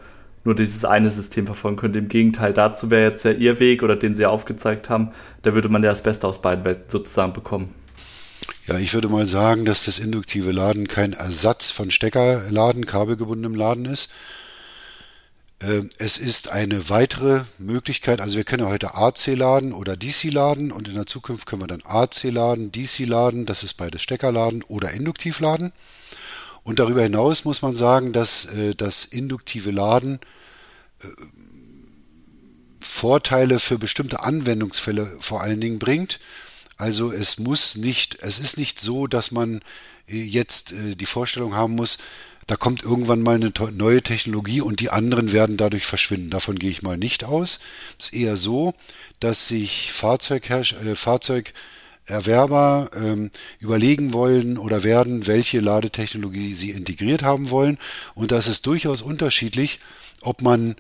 nur 0.47 0.55
dieses 0.55 0.85
eine 0.85 1.11
System 1.11 1.47
verfolgen 1.47 1.77
könnte. 1.77 1.99
Im 1.99 2.09
Gegenteil, 2.09 2.53
dazu 2.53 2.91
wäre 2.91 3.11
jetzt 3.11 3.25
ja 3.25 3.33
ihr 3.33 3.61
Weg 3.61 3.83
oder 3.83 3.97
den 3.97 4.15
sie 4.15 4.27
aufgezeigt 4.27 4.89
haben, 4.89 5.11
da 5.43 5.55
würde 5.55 5.69
man 5.69 5.83
ja 5.83 5.91
das 5.91 6.03
Beste 6.03 6.27
aus 6.27 6.41
beiden 6.41 6.65
Welten 6.65 6.85
sozusagen 6.89 7.33
bekommen. 7.33 7.75
Ja, 8.67 8.79
ich 8.79 8.95
würde 8.95 9.09
mal 9.09 9.27
sagen, 9.27 9.65
dass 9.65 9.85
das 9.85 9.99
induktive 9.99 10.53
Laden 10.53 10.89
kein 10.89 11.13
Ersatz 11.13 11.71
von 11.71 11.91
Steckerladen, 11.91 12.87
kabelgebundenem 12.87 13.55
Laden 13.55 13.85
ist. 13.85 14.11
Ähm, 15.61 15.89
es 15.99 16.19
ist 16.19 16.51
eine 16.51 16.91
weitere 16.91 17.45
Möglichkeit, 17.59 18.21
also 18.21 18.37
wir 18.37 18.45
können 18.45 18.65
ja 18.65 18.71
heute 18.71 18.95
AC 18.95 19.27
laden 19.29 19.73
oder 19.73 19.97
DC 19.97 20.25
laden 20.25 20.71
und 20.71 20.89
in 20.89 20.95
der 20.95 21.07
Zukunft 21.07 21.47
können 21.47 21.63
wir 21.63 21.67
dann 21.67 21.83
AC 21.85 22.25
laden, 22.25 22.73
DC 22.73 23.07
laden, 23.07 23.47
das 23.47 23.63
ist 23.63 23.75
beides 23.75 24.03
Steckerladen 24.03 24.63
oder 24.65 24.91
induktiv 24.91 25.41
laden. 25.41 25.73
Und 26.63 26.81
darüber 26.81 27.03
hinaus 27.03 27.45
muss 27.45 27.63
man 27.63 27.77
sagen, 27.77 28.13
dass 28.13 28.47
äh, 28.47 28.75
das 28.75 29.05
induktive 29.05 29.71
Laden 29.71 30.19
äh, 31.01 31.07
Vorteile 32.81 33.61
für 33.61 33.79
bestimmte 33.79 34.25
Anwendungsfälle 34.25 35.17
vor 35.21 35.43
allen 35.43 35.61
Dingen 35.61 35.79
bringt. 35.79 36.19
Also 36.77 37.11
es 37.11 37.39
muss 37.39 37.77
nicht, 37.77 38.19
es 38.21 38.39
ist 38.39 38.59
nicht 38.59 38.79
so, 38.79 39.07
dass 39.07 39.31
man 39.31 39.63
äh, 40.09 40.23
jetzt 40.23 40.73
äh, 40.73 40.95
die 40.95 41.07
Vorstellung 41.07 41.55
haben 41.55 41.75
muss, 41.75 41.99
da 42.47 42.57
kommt 42.57 42.85
irgendwann 42.85 43.23
mal 43.23 43.35
eine 43.35 43.53
neue 43.73 44.03
Technologie 44.03 44.61
und 44.61 44.79
die 44.79 44.91
anderen 44.91 45.33
werden 45.33 45.57
dadurch 45.57 45.85
verschwinden. 45.85 46.31
Davon 46.31 46.59
gehe 46.59 46.71
ich 46.71 46.83
mal 46.83 46.97
nicht 46.97 47.25
aus. 47.25 47.59
Es 47.99 48.07
ist 48.07 48.15
eher 48.15 48.37
so, 48.37 48.75
dass 49.19 49.49
sich 49.49 49.91
Fahrzeugherr 49.93 50.61
äh, 50.61 50.95
Fahrzeugerwerber 50.95 52.91
ähm, 52.95 53.31
überlegen 53.59 54.13
wollen 54.13 54.59
oder 54.59 54.85
werden, 54.85 55.27
welche 55.27 55.59
Ladetechnologie 55.59 56.55
sie 56.55 56.71
integriert 56.71 57.25
haben 57.25 57.51
wollen. 57.51 57.79
Und 58.15 58.31
das 58.31 58.47
ist 58.47 58.67
durchaus 58.67 59.03
unterschiedlich, 59.03 59.81
ob 60.21 60.41
man 60.41 60.77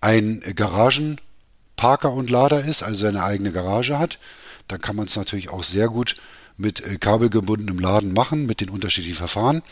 ein 0.00 0.40
Garagenparker 0.54 2.12
und 2.12 2.30
Lader 2.30 2.64
ist, 2.64 2.84
also 2.84 3.06
seine 3.06 3.24
eigene 3.24 3.50
Garage 3.50 3.98
hat 3.98 4.20
dann 4.68 4.80
kann 4.80 4.96
man 4.96 5.06
es 5.06 5.16
natürlich 5.16 5.48
auch 5.50 5.64
sehr 5.64 5.88
gut 5.88 6.16
mit 6.56 6.80
äh, 6.80 6.98
kabelgebundenem 6.98 7.78
Laden 7.78 8.12
machen, 8.12 8.46
mit 8.46 8.60
den 8.60 8.70
unterschiedlichen 8.70 9.16
Verfahren. 9.16 9.62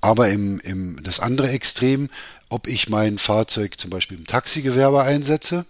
Aber 0.00 0.30
im, 0.30 0.58
im, 0.60 1.02
das 1.02 1.20
andere 1.20 1.50
Extrem, 1.50 2.08
ob 2.48 2.66
ich 2.66 2.88
mein 2.88 3.18
Fahrzeug 3.18 3.78
zum 3.78 3.90
Beispiel 3.90 4.18
im 4.18 4.26
Taxigewerbe 4.26 5.02
einsetze 5.02 5.64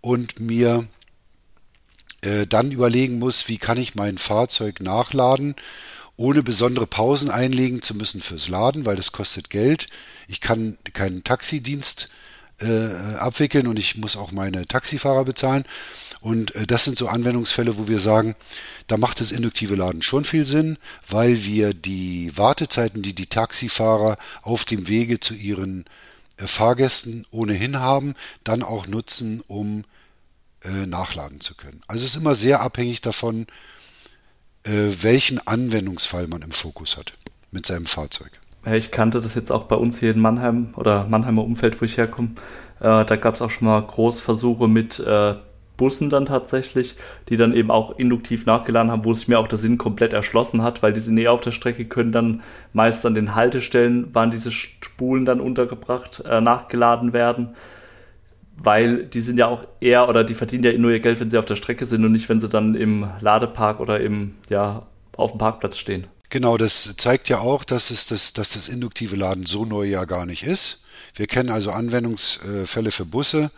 und 0.00 0.40
mir 0.40 0.86
äh, 2.22 2.46
dann 2.46 2.72
überlegen 2.72 3.18
muss, 3.18 3.48
wie 3.48 3.58
kann 3.58 3.78
ich 3.78 3.94
mein 3.94 4.16
Fahrzeug 4.18 4.80
nachladen, 4.80 5.54
ohne 6.16 6.42
besondere 6.42 6.86
Pausen 6.86 7.30
einlegen 7.30 7.82
zu 7.82 7.94
müssen 7.94 8.20
fürs 8.20 8.48
Laden, 8.48 8.86
weil 8.86 8.96
das 8.96 9.12
kostet 9.12 9.50
Geld. 9.50 9.86
Ich 10.26 10.40
kann 10.40 10.78
keinen 10.92 11.22
Taxidienst 11.22 12.08
äh, 12.08 12.27
abwickeln 12.60 13.68
und 13.68 13.78
ich 13.78 13.96
muss 13.96 14.16
auch 14.16 14.32
meine 14.32 14.66
Taxifahrer 14.66 15.24
bezahlen. 15.24 15.64
Und 16.20 16.54
äh, 16.54 16.66
das 16.66 16.84
sind 16.84 16.98
so 16.98 17.08
Anwendungsfälle, 17.08 17.78
wo 17.78 17.88
wir 17.88 17.98
sagen, 17.98 18.34
da 18.86 18.96
macht 18.96 19.20
das 19.20 19.30
induktive 19.30 19.76
Laden 19.76 20.02
schon 20.02 20.24
viel 20.24 20.44
Sinn, 20.44 20.78
weil 21.06 21.44
wir 21.44 21.74
die 21.74 22.36
Wartezeiten, 22.36 23.02
die 23.02 23.14
die 23.14 23.26
Taxifahrer 23.26 24.18
auf 24.42 24.64
dem 24.64 24.88
Wege 24.88 25.20
zu 25.20 25.34
ihren 25.34 25.84
äh, 26.36 26.46
Fahrgästen 26.46 27.26
ohnehin 27.30 27.78
haben, 27.78 28.14
dann 28.44 28.62
auch 28.62 28.86
nutzen, 28.86 29.42
um 29.46 29.84
äh, 30.64 30.86
nachladen 30.86 31.40
zu 31.40 31.54
können. 31.54 31.80
Also 31.86 32.04
es 32.04 32.10
ist 32.10 32.16
immer 32.16 32.34
sehr 32.34 32.60
abhängig 32.60 33.00
davon, 33.00 33.46
äh, 34.64 34.70
welchen 35.02 35.46
Anwendungsfall 35.46 36.26
man 36.26 36.42
im 36.42 36.50
Fokus 36.50 36.96
hat 36.96 37.12
mit 37.50 37.66
seinem 37.66 37.86
Fahrzeug. 37.86 38.40
Ich 38.66 38.90
kannte 38.90 39.20
das 39.20 39.34
jetzt 39.34 39.52
auch 39.52 39.64
bei 39.64 39.76
uns 39.76 40.00
hier 40.00 40.10
in 40.10 40.20
Mannheim 40.20 40.74
oder 40.76 41.06
Mannheimer 41.08 41.44
Umfeld, 41.44 41.80
wo 41.80 41.84
ich 41.84 41.96
herkomme. 41.96 42.30
Äh, 42.80 43.04
da 43.04 43.16
gab 43.16 43.34
es 43.34 43.42
auch 43.42 43.50
schon 43.50 43.68
mal 43.68 43.80
Großversuche 43.80 44.68
mit 44.68 44.98
äh, 45.00 45.34
Bussen 45.78 46.10
dann 46.10 46.26
tatsächlich, 46.26 46.96
die 47.30 47.38
dann 47.38 47.54
eben 47.54 47.70
auch 47.70 47.98
induktiv 47.98 48.44
nachgeladen 48.44 48.90
haben, 48.90 49.06
wo 49.06 49.14
sich 49.14 49.28
mir 49.28 49.38
auch 49.38 49.48
der 49.48 49.58
Sinn 49.58 49.78
komplett 49.78 50.12
erschlossen 50.12 50.62
hat, 50.62 50.82
weil 50.82 50.92
diese 50.92 51.14
Nähe 51.14 51.30
auf 51.30 51.40
der 51.40 51.52
Strecke 51.52 51.86
können 51.86 52.12
dann 52.12 52.42
meist 52.74 53.06
an 53.06 53.14
den 53.14 53.34
Haltestellen, 53.34 54.14
waren 54.14 54.30
diese 54.30 54.50
Spulen 54.50 55.24
dann 55.24 55.40
untergebracht, 55.40 56.22
äh, 56.28 56.42
nachgeladen 56.42 57.14
werden, 57.14 57.54
weil 58.56 59.06
die 59.06 59.20
sind 59.20 59.38
ja 59.38 59.46
auch 59.46 59.64
eher 59.80 60.08
oder 60.08 60.24
die 60.24 60.34
verdienen 60.34 60.64
ja 60.64 60.76
nur 60.76 60.90
ihr 60.90 61.00
Geld, 61.00 61.20
wenn 61.20 61.30
sie 61.30 61.38
auf 61.38 61.46
der 61.46 61.54
Strecke 61.54 61.86
sind 61.86 62.04
und 62.04 62.12
nicht, 62.12 62.28
wenn 62.28 62.40
sie 62.40 62.48
dann 62.48 62.74
im 62.74 63.08
Ladepark 63.20 63.80
oder 63.80 64.00
im, 64.00 64.34
ja, 64.50 64.82
auf 65.16 65.30
dem 65.30 65.38
Parkplatz 65.38 65.78
stehen. 65.78 66.08
Genau, 66.30 66.58
das 66.58 66.94
zeigt 66.96 67.30
ja 67.30 67.38
auch, 67.38 67.64
dass, 67.64 67.90
es 67.90 68.06
das, 68.06 68.34
dass 68.34 68.50
das 68.50 68.68
induktive 68.68 69.16
Laden 69.16 69.46
so 69.46 69.64
neu 69.64 69.84
ja 69.84 70.04
gar 70.04 70.26
nicht 70.26 70.42
ist. 70.42 70.82
Wir 71.14 71.26
kennen 71.26 71.48
also 71.48 71.70
Anwendungsfälle 71.70 72.90
für 72.90 73.06
Busse. 73.06 73.50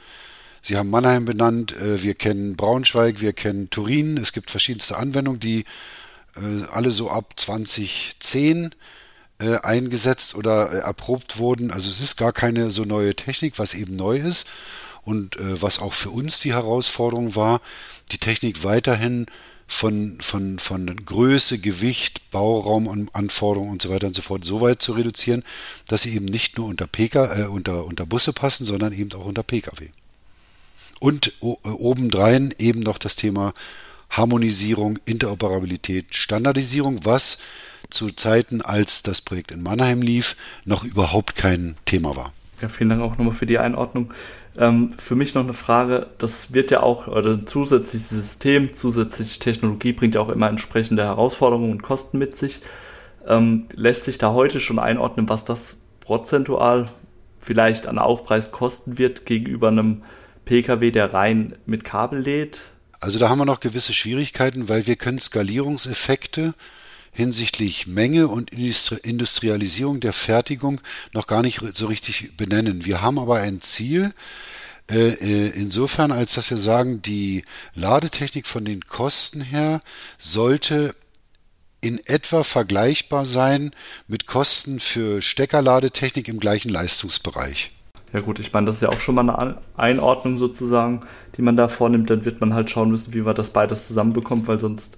Sie 0.63 0.77
haben 0.77 0.91
Mannheim 0.91 1.25
benannt, 1.25 1.73
äh, 1.73 2.03
wir 2.03 2.15
kennen 2.15 2.55
Braunschweig, 2.55 3.21
wir 3.21 3.33
kennen 3.33 3.71
Turin. 3.71 4.17
Es 4.19 4.33
gibt 4.33 4.51
verschiedenste 4.51 4.99
Anwendungen, 4.99 5.41
die 5.41 5.65
äh, 6.37 6.65
alle 6.71 6.93
so 6.93 7.11
ab 7.11 7.33
2010 7.37 8.75
äh, 9.41 9.57
eingesetzt 9.57 10.37
oder 10.37 10.69
erprobt 10.71 11.39
wurden. 11.39 11.73
Also 11.73 11.91
es 11.91 12.01
ist 12.01 12.17
gar 12.17 12.33
keine 12.33 12.71
so 12.71 12.85
neue 12.85 13.17
Technik, 13.17 13.59
was 13.59 13.75
eben 13.75 13.97
neu 13.97 14.19
ist 14.19 14.47
und 15.03 15.39
was 15.41 15.79
auch 15.79 15.95
für 15.95 16.11
uns 16.11 16.41
die 16.41 16.53
Herausforderung 16.53 17.35
war, 17.35 17.63
die 18.13 18.19
Technik 18.19 18.65
weiterhin 18.65 19.27
von, 19.73 20.17
von, 20.21 20.59
von 20.59 20.97
Größe, 20.97 21.61
Gewicht, 21.61 22.29
Bauraumanforderungen 22.33 23.71
und 23.71 23.81
so 23.81 23.89
weiter 23.89 24.09
und 24.09 24.17
so 24.17 24.21
fort 24.21 24.45
so 24.45 24.61
weit 24.61 24.83
zu 24.83 24.93
reduzieren, 24.93 25.45
dass 25.87 26.03
sie 26.03 26.17
eben 26.17 26.25
nicht 26.25 26.59
nur 26.59 26.67
unter, 26.67 26.89
PK, 26.89 27.45
äh, 27.45 27.47
unter, 27.47 27.87
unter 27.87 28.05
Busse 28.05 28.33
passen, 28.33 28.65
sondern 28.65 28.93
eben 28.93 29.13
auch 29.13 29.25
unter 29.25 29.45
Pkw. 29.45 29.91
Und 30.99 31.29
äh, 31.41 31.69
obendrein 31.69 32.53
eben 32.59 32.81
noch 32.81 32.99
das 32.99 33.15
Thema 33.15 33.55
Harmonisierung, 34.11 34.99
Interoperabilität, 35.05 36.17
Standardisierung, 36.17 37.05
was 37.05 37.39
zu 37.91 38.11
Zeiten, 38.11 38.63
als 38.63 39.05
das 39.05 39.21
Projekt 39.21 39.53
in 39.53 39.63
Mannheim 39.63 40.03
lief, 40.03 40.37
noch 40.65 40.83
überhaupt 40.83 41.37
kein 41.37 41.77
Thema 41.85 42.17
war. 42.17 42.33
Ja, 42.61 42.69
vielen 42.69 42.91
Dank 42.91 43.03
auch 43.03 43.17
nochmal 43.17 43.35
für 43.35 43.47
die 43.47 43.59
Einordnung. 43.59 44.13
Ähm, 44.57 44.91
für 44.99 45.15
mich 45.15 45.35
noch 45.35 45.45
eine 45.45 45.55
Frage, 45.55 46.09
das 46.19 46.53
wird 46.53 46.71
ja 46.71 46.83
auch, 46.83 47.07
oder 47.07 47.31
ein 47.31 47.47
zusätzliches 47.47 48.11
System, 48.11 48.75
zusätzliche 48.75 49.39
Technologie 49.39 49.93
bringt 49.93 50.17
ja 50.17 50.21
auch 50.21 50.29
immer 50.29 50.49
entsprechende 50.49 51.05
Herausforderungen 51.05 51.71
und 51.71 51.83
Kosten 51.83 52.19
mit 52.19 52.37
sich. 52.37 52.61
Ähm, 53.27 53.67
lässt 53.75 54.07
sich 54.07 54.19
da 54.19 54.33
heute 54.33 54.61
schon 54.61 54.79
einordnen, 54.79 55.29
was 55.29 55.45
das 55.45 55.77
prozentual 56.01 56.87
vielleicht 57.39 57.87
an 57.87 57.99
Aufpreis 57.99 58.51
kosten 58.51 58.99
wird 58.99 59.27
gegenüber 59.27 59.69
einem 59.69 60.03
Pkw, 60.45 60.91
der 60.91 61.15
rein 61.15 61.55
mit 61.67 61.85
Kabel 61.85 62.21
lädt? 62.21 62.63
Also 62.99 63.19
da 63.19 63.29
haben 63.29 63.39
wir 63.39 63.47
noch 63.47 63.61
gewisse 63.61 63.95
Schwierigkeiten, 63.95 64.69
weil 64.69 64.87
wir 64.87 64.97
können 64.97 65.19
Skalierungseffekte 65.19 66.55
hinsichtlich 67.13 67.87
Menge 67.87 68.29
und 68.29 68.53
Industrialisierung 68.53 70.01
der 70.01 70.13
Fertigung 70.13 70.81
noch 71.13 71.27
gar 71.27 71.43
nicht 71.43 71.61
so 71.75 71.87
richtig 71.87 72.37
benennen. 72.37 72.85
Wir 72.85 73.03
haben 73.03 73.19
aber 73.19 73.37
ein 73.37 73.61
Ziel, 73.61 74.13
äh, 74.91 75.11
äh, 75.11 75.51
insofern, 75.51 76.11
als 76.11 76.35
dass 76.35 76.51
wir 76.51 76.57
sagen, 76.57 77.01
die 77.03 77.45
Ladetechnik 77.75 78.47
von 78.47 78.65
den 78.65 78.83
Kosten 78.87 79.41
her 79.41 79.81
sollte 80.19 80.95
in 81.81 82.01
etwa 82.07 82.43
vergleichbar 82.43 83.25
sein 83.25 83.71
mit 84.09 84.27
Kosten 84.27 84.81
für 84.81 85.23
Steckerladetechnik 85.23 86.29
im 86.29 86.41
gleichen 86.41 86.69
Leistungsbereich. 86.69 87.71
Ja 88.13 88.21
gut, 88.21 88.41
ich 88.41 88.53
meine, 88.53 88.67
das 88.67 88.77
ist 88.77 88.83
ja 88.83 88.89
auch 88.89 88.99
schon 88.99 89.15
mal 89.15 89.31
eine 89.31 89.59
Einordnung 89.77 90.37
sozusagen, 90.37 91.03
die 91.37 91.43
man 91.43 91.57
da 91.57 91.69
vornimmt. 91.69 92.11
Dann 92.11 92.25
wird 92.25 92.41
man 92.41 92.55
halt 92.55 92.69
schauen 92.69 92.91
müssen, 92.91 93.15
wie 93.15 93.21
man 93.21 93.37
das 93.37 93.51
beides 93.51 93.87
zusammenbekommt, 93.87 94.49
weil 94.49 94.59
sonst 94.59 94.97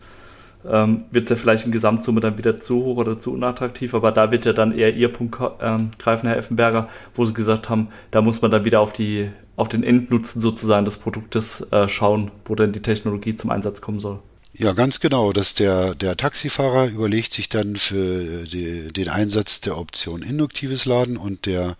ähm, 0.68 1.04
wird 1.10 1.24
es 1.24 1.30
ja 1.30 1.36
vielleicht 1.36 1.64
in 1.66 1.72
Gesamtsumme 1.72 2.20
dann 2.20 2.38
wieder 2.38 2.60
zu 2.60 2.84
hoch 2.84 2.96
oder 2.96 3.18
zu 3.18 3.32
unattraktiv. 3.32 3.94
Aber 3.94 4.12
da 4.12 4.30
wird 4.30 4.44
ja 4.44 4.52
dann 4.52 4.76
eher 4.76 4.94
Ihr 4.94 5.12
Punkt 5.12 5.38
ähm, 5.60 5.90
greifen, 5.98 6.26
Herr 6.26 6.36
Effenberger, 6.36 6.88
wo 7.14 7.24
Sie 7.24 7.34
gesagt 7.34 7.68
haben, 7.68 7.88
da 8.10 8.20
muss 8.20 8.42
man 8.42 8.50
dann 8.50 8.64
wieder 8.64 8.80
auf, 8.80 8.92
die, 8.92 9.30
auf 9.56 9.68
den 9.68 9.82
Endnutzen 9.82 10.40
sozusagen 10.40 10.84
des 10.84 10.96
Produktes 10.96 11.66
äh, 11.72 11.88
schauen, 11.88 12.30
wo 12.44 12.54
denn 12.54 12.72
die 12.72 12.82
Technologie 12.82 13.36
zum 13.36 13.50
Einsatz 13.50 13.80
kommen 13.80 14.00
soll. 14.00 14.20
Ja, 14.54 14.72
ganz 14.72 15.00
genau. 15.00 15.32
Dass 15.32 15.54
der, 15.54 15.94
der 15.94 16.16
Taxifahrer 16.16 16.88
überlegt 16.88 17.32
sich 17.32 17.48
dann 17.48 17.76
für 17.76 18.44
die, 18.44 18.92
den 18.92 19.08
Einsatz 19.08 19.60
der 19.60 19.78
Option 19.78 20.22
induktives 20.22 20.84
Laden 20.84 21.16
und 21.16 21.46
der 21.46 21.76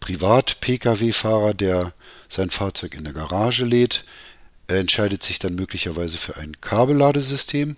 Privat-Pkw-Fahrer, 0.00 1.54
der 1.54 1.92
sein 2.28 2.50
Fahrzeug 2.50 2.94
in 2.94 3.04
der 3.04 3.14
Garage 3.14 3.64
lädt, 3.64 4.04
entscheidet 4.68 5.22
sich 5.22 5.38
dann 5.38 5.54
möglicherweise 5.54 6.18
für 6.18 6.36
ein 6.36 6.60
Kabelladesystem. 6.60 7.76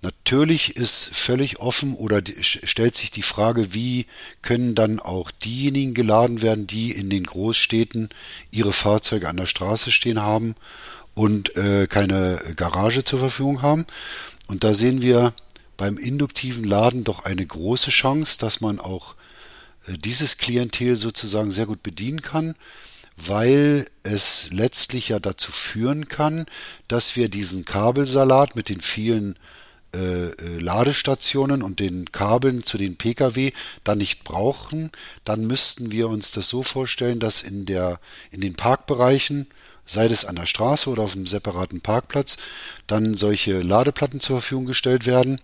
Natürlich 0.00 0.76
ist 0.76 1.08
völlig 1.12 1.58
offen 1.58 1.94
oder 1.94 2.22
stellt 2.40 2.94
sich 2.94 3.10
die 3.10 3.22
Frage, 3.22 3.74
wie 3.74 4.06
können 4.42 4.76
dann 4.76 5.00
auch 5.00 5.32
diejenigen 5.32 5.92
geladen 5.92 6.40
werden, 6.40 6.68
die 6.68 6.92
in 6.92 7.10
den 7.10 7.24
Großstädten 7.24 8.08
ihre 8.52 8.72
Fahrzeuge 8.72 9.28
an 9.28 9.36
der 9.36 9.46
Straße 9.46 9.90
stehen 9.90 10.22
haben 10.22 10.54
und 11.14 11.56
äh, 11.56 11.88
keine 11.88 12.40
Garage 12.54 13.02
zur 13.02 13.18
Verfügung 13.18 13.60
haben. 13.60 13.86
Und 14.46 14.62
da 14.62 14.72
sehen 14.72 15.02
wir 15.02 15.32
beim 15.76 15.98
induktiven 15.98 16.62
Laden 16.62 17.02
doch 17.02 17.24
eine 17.24 17.44
große 17.44 17.90
Chance, 17.90 18.38
dass 18.38 18.60
man 18.60 18.78
auch 18.78 19.16
äh, 19.88 19.98
dieses 19.98 20.38
Klientel 20.38 20.96
sozusagen 20.96 21.50
sehr 21.50 21.66
gut 21.66 21.82
bedienen 21.82 22.22
kann, 22.22 22.54
weil 23.16 23.84
es 24.04 24.50
letztlich 24.52 25.08
ja 25.08 25.18
dazu 25.18 25.50
führen 25.50 26.06
kann, 26.06 26.46
dass 26.86 27.16
wir 27.16 27.28
diesen 27.28 27.64
Kabelsalat 27.64 28.54
mit 28.54 28.68
den 28.68 28.80
vielen 28.80 29.34
äh, 29.94 30.26
äh 30.28 30.58
Ladestationen 30.58 31.62
und 31.62 31.80
den 31.80 32.10
Kabeln 32.12 32.64
zu 32.64 32.78
den 32.78 32.96
Pkw 32.96 33.52
dann 33.84 33.98
nicht 33.98 34.24
brauchen, 34.24 34.90
dann 35.24 35.46
müssten 35.46 35.90
wir 35.90 36.08
uns 36.08 36.32
das 36.32 36.48
so 36.48 36.62
vorstellen, 36.62 37.18
dass 37.18 37.42
in 37.42 37.66
der 37.66 38.00
in 38.30 38.40
den 38.40 38.54
Parkbereichen 38.54 39.46
sei 39.88 40.06
es 40.06 40.24
an 40.24 40.36
der 40.36 40.46
Straße 40.46 40.90
oder 40.90 41.02
auf 41.02 41.16
einem 41.16 41.26
separaten 41.26 41.80
Parkplatz, 41.80 42.36
dann 42.86 43.16
solche 43.16 43.62
Ladeplatten 43.62 44.20
zur 44.20 44.40
Verfügung 44.40 44.66
gestellt 44.66 45.06
werden, 45.06 45.40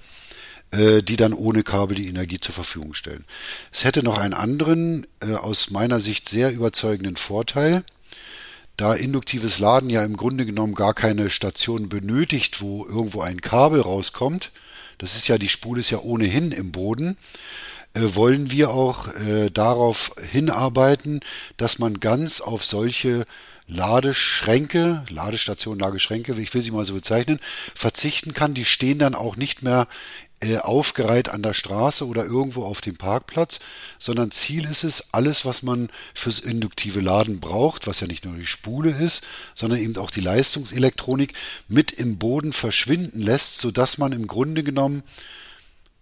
äh, 0.70 1.02
die 1.02 1.16
dann 1.16 1.32
ohne 1.32 1.62
Kabel 1.62 1.96
die 1.96 2.08
Energie 2.08 2.38
zur 2.38 2.54
Verfügung 2.54 2.94
stellen. 2.94 3.24
Es 3.72 3.84
hätte 3.84 4.02
noch 4.02 4.18
einen 4.18 4.34
anderen, 4.34 5.06
äh, 5.20 5.34
aus 5.34 5.70
meiner 5.70 5.98
Sicht 5.98 6.28
sehr 6.28 6.52
überzeugenden 6.52 7.16
Vorteil. 7.16 7.84
Da 8.76 8.94
induktives 8.94 9.58
Laden 9.60 9.88
ja 9.90 10.04
im 10.04 10.16
Grunde 10.16 10.46
genommen 10.46 10.74
gar 10.74 10.94
keine 10.94 11.30
Station 11.30 11.88
benötigt, 11.88 12.60
wo 12.60 12.84
irgendwo 12.86 13.20
ein 13.20 13.40
Kabel 13.40 13.80
rauskommt, 13.80 14.50
das 14.98 15.16
ist 15.16 15.28
ja, 15.28 15.38
die 15.38 15.48
Spule 15.48 15.80
ist 15.80 15.90
ja 15.90 15.98
ohnehin 15.98 16.52
im 16.52 16.72
Boden, 16.72 17.16
äh, 17.94 18.00
wollen 18.14 18.50
wir 18.50 18.70
auch 18.70 19.08
äh, 19.08 19.50
darauf 19.50 20.12
hinarbeiten, 20.30 21.20
dass 21.56 21.78
man 21.78 22.00
ganz 22.00 22.40
auf 22.40 22.64
solche 22.64 23.24
Ladeschränke, 23.66 25.04
Ladestationen, 25.08 25.80
Ladeschränke, 25.80 26.34
ich 26.34 26.52
will 26.52 26.62
sie 26.62 26.70
mal 26.70 26.84
so 26.84 26.94
bezeichnen, 26.94 27.40
verzichten 27.74 28.34
kann. 28.34 28.54
Die 28.54 28.64
stehen 28.64 28.98
dann 28.98 29.14
auch 29.14 29.36
nicht 29.36 29.62
mehr 29.62 29.88
äh, 30.44 30.58
aufgereiht 30.58 31.28
an 31.30 31.42
der 31.42 31.54
Straße 31.54 32.06
oder 32.06 32.24
irgendwo 32.24 32.64
auf 32.64 32.80
dem 32.80 32.96
Parkplatz, 32.96 33.60
sondern 33.98 34.30
Ziel 34.30 34.64
ist 34.64 34.84
es, 34.84 35.14
alles, 35.14 35.44
was 35.44 35.62
man 35.62 35.88
fürs 36.12 36.38
induktive 36.38 37.00
Laden 37.00 37.40
braucht, 37.40 37.86
was 37.86 38.00
ja 38.00 38.06
nicht 38.06 38.24
nur 38.24 38.36
die 38.36 38.46
Spule 38.46 38.90
ist, 38.90 39.26
sondern 39.54 39.78
eben 39.78 39.96
auch 39.96 40.10
die 40.10 40.20
Leistungselektronik 40.20 41.32
mit 41.68 41.92
im 41.92 42.18
Boden 42.18 42.52
verschwinden 42.52 43.22
lässt, 43.22 43.58
sodass 43.58 43.98
man 43.98 44.12
im 44.12 44.26
Grunde 44.26 44.62
genommen 44.62 45.02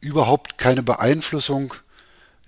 überhaupt 0.00 0.59
keine 0.59 0.83
Beeinflussung 0.83 1.74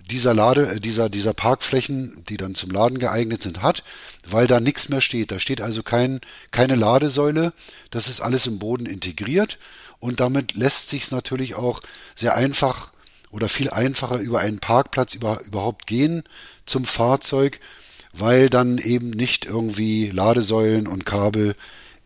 dieser 0.09 0.33
Lade, 0.33 0.67
äh, 0.67 0.79
dieser, 0.79 1.09
dieser 1.09 1.33
Parkflächen, 1.33 2.23
die 2.29 2.37
dann 2.37 2.55
zum 2.55 2.71
Laden 2.71 2.99
geeignet 2.99 3.41
sind, 3.41 3.61
hat, 3.61 3.83
weil 4.27 4.47
da 4.47 4.59
nichts 4.59 4.89
mehr 4.89 5.01
steht. 5.01 5.31
Da 5.31 5.39
steht 5.39 5.61
also 5.61 5.81
kein, 5.81 6.19
keine 6.51 6.75
Ladesäule. 6.75 7.53
Das 7.89 8.07
ist 8.07 8.21
alles 8.21 8.47
im 8.47 8.59
Boden 8.59 8.85
integriert 8.85 9.57
und 10.05 10.19
damit 10.19 10.53
lässt 10.53 10.89
sich 10.89 11.03
es 11.03 11.11
natürlich 11.11 11.55
auch 11.55 11.81
sehr 12.13 12.37
einfach 12.37 12.91
oder 13.31 13.49
viel 13.49 13.69
einfacher 13.69 14.19
über 14.19 14.39
einen 14.39 14.59
Parkplatz 14.59 15.15
über, 15.15 15.41
überhaupt 15.45 15.87
gehen 15.87 16.23
zum 16.65 16.85
Fahrzeug, 16.85 17.59
weil 18.13 18.49
dann 18.49 18.77
eben 18.77 19.09
nicht 19.09 19.45
irgendwie 19.45 20.09
Ladesäulen 20.11 20.87
und 20.87 21.05
Kabel 21.05 21.55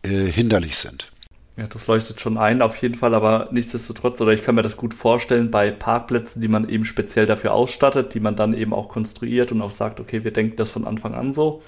äh, 0.02 0.08
hinderlich 0.08 0.78
sind. 0.78 1.12
Ja, 1.56 1.66
das 1.66 1.86
leuchtet 1.86 2.20
schon 2.20 2.38
ein, 2.38 2.62
auf 2.62 2.76
jeden 2.76 2.94
Fall, 2.94 3.14
aber 3.14 3.48
nichtsdestotrotz, 3.52 4.18
oder 4.22 4.32
ich 4.32 4.42
kann 4.42 4.54
mir 4.54 4.62
das 4.62 4.78
gut 4.78 4.94
vorstellen, 4.94 5.50
bei 5.50 5.70
Parkplätzen, 5.70 6.40
die 6.40 6.48
man 6.48 6.68
eben 6.70 6.86
speziell 6.86 7.26
dafür 7.26 7.52
ausstattet, 7.52 8.14
die 8.14 8.20
man 8.20 8.34
dann 8.34 8.54
eben 8.54 8.72
auch 8.72 8.88
konstruiert 8.88 9.52
und 9.52 9.60
auch 9.60 9.70
sagt, 9.70 10.00
okay, 10.00 10.24
wir 10.24 10.32
denken 10.32 10.56
das 10.56 10.70
von 10.70 10.86
Anfang 10.86 11.14
an 11.14 11.34
so. 11.34 11.62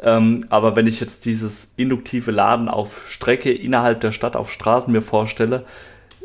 Ähm, 0.00 0.46
aber 0.48 0.76
wenn 0.76 0.86
ich 0.86 1.00
jetzt 1.00 1.24
dieses 1.24 1.70
induktive 1.76 2.30
Laden 2.30 2.68
auf 2.68 3.06
Strecke 3.08 3.52
innerhalb 3.52 4.00
der 4.00 4.12
Stadt 4.12 4.36
auf 4.36 4.52
Straßen 4.52 4.92
mir 4.92 5.02
vorstelle, 5.02 5.64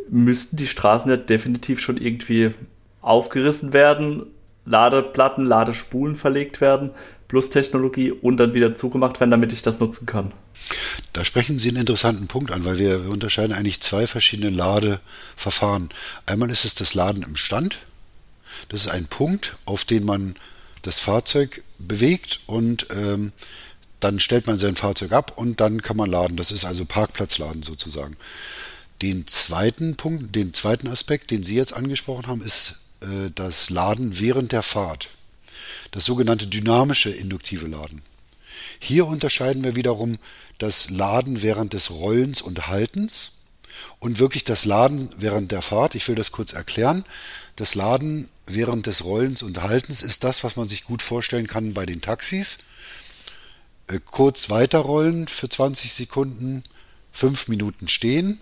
müssten 0.10 0.58
die 0.58 0.68
Straßen 0.68 1.10
ja 1.10 1.18
definitiv 1.18 1.80
schon 1.80 1.98
irgendwie 1.98 2.54
aufgerissen 3.02 3.74
werden, 3.74 4.24
Ladeplatten, 4.66 5.46
Ladespulen 5.46 6.16
verlegt 6.16 6.62
werden, 6.62 6.92
plus 7.28 7.50
Technologie 7.50 8.12
und 8.12 8.38
dann 8.38 8.54
wieder 8.54 8.76
zugemacht 8.76 9.20
werden, 9.20 9.32
damit 9.32 9.52
ich 9.52 9.62
das 9.62 9.80
nutzen 9.80 10.06
kann. 10.06 10.32
Da 11.14 11.26
sprechen 11.26 11.60
Sie 11.60 11.70
einen 11.70 11.80
interessanten 11.80 12.28
Punkt 12.28 12.52
an, 12.52 12.64
weil 12.64 12.78
wir, 12.78 13.06
wir 13.06 13.12
unterscheiden 13.12 13.54
eigentlich 13.54 13.82
zwei 13.82 14.08
verschiedene 14.08 14.52
Ladeverfahren. 14.52 15.90
Einmal 16.26 16.50
ist 16.50 16.64
es 16.64 16.76
das 16.76 16.94
Laden 16.94 17.24
im 17.24 17.36
Stand. 17.36 17.80
Das 18.70 18.82
ist 18.82 18.92
ein 18.92 19.06
Punkt, 19.06 19.58
auf 19.66 19.84
den 19.84 20.06
man 20.06 20.36
das 20.84 21.00
Fahrzeug 21.00 21.64
bewegt 21.80 22.42
und 22.46 22.88
ähm, 22.92 23.32
dann 24.00 24.20
stellt 24.20 24.48
man 24.48 24.60
sein 24.60 24.76
Fahrzeug 24.76 25.14
ab 25.14 25.34
und 25.38 25.60
dann 25.60 25.82
kann 25.82 25.98
man 25.98 26.10
laden. 26.10 26.38
Das 26.38 26.52
ist 26.52 26.66
also 26.66 26.86
Parkplatzladen 26.86 27.64
sozusagen. 27.64 28.16
Den 29.02 29.26
zweiten 29.28 29.96
Punkt, 29.96 30.36
den 30.36 30.54
zweiten 30.54 30.88
Aspekt, 30.88 31.32
den 31.32 31.44
Sie 31.44 31.56
jetzt 31.56 31.74
angesprochen 31.74 32.28
haben, 32.28 32.42
ist 32.42 32.76
äh, 33.02 33.32
das 33.34 33.70
Laden 33.70 34.20
während 34.20 34.52
der 34.52 34.64
Fahrt. 34.64 35.10
Das 35.92 36.06
sogenannte 36.06 36.48
dynamische 36.48 37.10
induktive 37.10 37.68
Laden. 37.68 38.02
Hier 38.80 39.08
unterscheiden 39.08 39.64
wir 39.64 39.76
wiederum 39.76 40.20
das 40.58 40.90
Laden 40.90 41.42
während 41.42 41.74
des 41.74 41.92
Rollens 41.92 42.42
und 42.42 42.68
Haltens 42.68 43.44
und 44.00 44.20
wirklich 44.20 44.44
das 44.44 44.66
Laden 44.66 45.10
während 45.18 45.52
der 45.52 45.62
Fahrt. 45.62 45.96
Ich 45.96 46.08
will 46.08 46.16
das 46.16 46.32
kurz 46.32 46.52
erklären. 46.52 47.06
Das 47.56 47.76
Laden 47.76 48.30
während 48.48 48.88
des 48.88 49.04
Rollens 49.04 49.42
und 49.42 49.62
Haltens 49.62 50.02
ist 50.02 50.24
das, 50.24 50.44
was 50.44 50.56
man 50.56 50.68
sich 50.68 50.84
gut 50.84 51.02
vorstellen 51.02 51.48
kann 51.48 51.74
bei 51.74 51.86
den 51.86 52.02
Taxis. 52.02 52.60
Äh, 53.88 54.00
kurz 54.04 54.50
weiterrollen 54.50 55.28
für 55.28 55.50
20 55.50 55.94
Sekunden, 55.94 56.64
5 57.12 57.48
Minuten 57.48 57.88
stehen, 57.88 58.40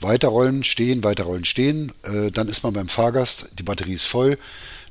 weiterrollen, 0.00 0.64
stehen, 0.64 1.04
weiterrollen, 1.04 1.44
stehen. 1.44 1.92
Äh, 2.04 2.30
dann 2.30 2.48
ist 2.48 2.62
man 2.62 2.72
beim 2.72 2.88
Fahrgast, 2.88 3.50
die 3.58 3.62
Batterie 3.62 3.94
ist 3.94 4.06
voll, 4.06 4.38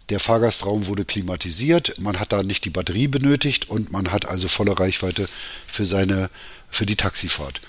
der 0.10 0.20
Fahrgastraum 0.20 0.86
wurde 0.86 1.04
klimatisiert, 1.04 2.00
man 2.00 2.20
hat 2.20 2.32
da 2.32 2.44
nicht 2.44 2.64
die 2.66 2.70
Batterie 2.70 3.08
benötigt 3.08 3.70
und 3.70 3.92
man 3.92 4.12
hat 4.12 4.28
also 4.28 4.48
volle 4.48 4.80
Reichweite 4.80 5.28
für 5.66 5.86
seine 5.86 6.30
für 6.70 6.86
die 6.86 6.96
Taxifahrt. 6.96 7.62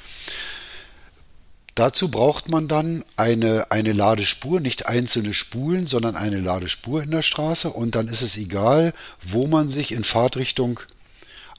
Dazu 1.76 2.10
braucht 2.10 2.48
man 2.48 2.68
dann 2.68 3.04
eine, 3.18 3.70
eine 3.70 3.92
Ladespur, 3.92 4.60
nicht 4.60 4.86
einzelne 4.86 5.34
Spulen, 5.34 5.86
sondern 5.86 6.16
eine 6.16 6.40
Ladespur 6.40 7.02
in 7.02 7.10
der 7.10 7.20
Straße 7.20 7.68
und 7.68 7.94
dann 7.94 8.08
ist 8.08 8.22
es 8.22 8.38
egal, 8.38 8.94
wo 9.22 9.46
man 9.46 9.68
sich 9.68 9.92
in 9.92 10.02
Fahrtrichtung 10.02 10.80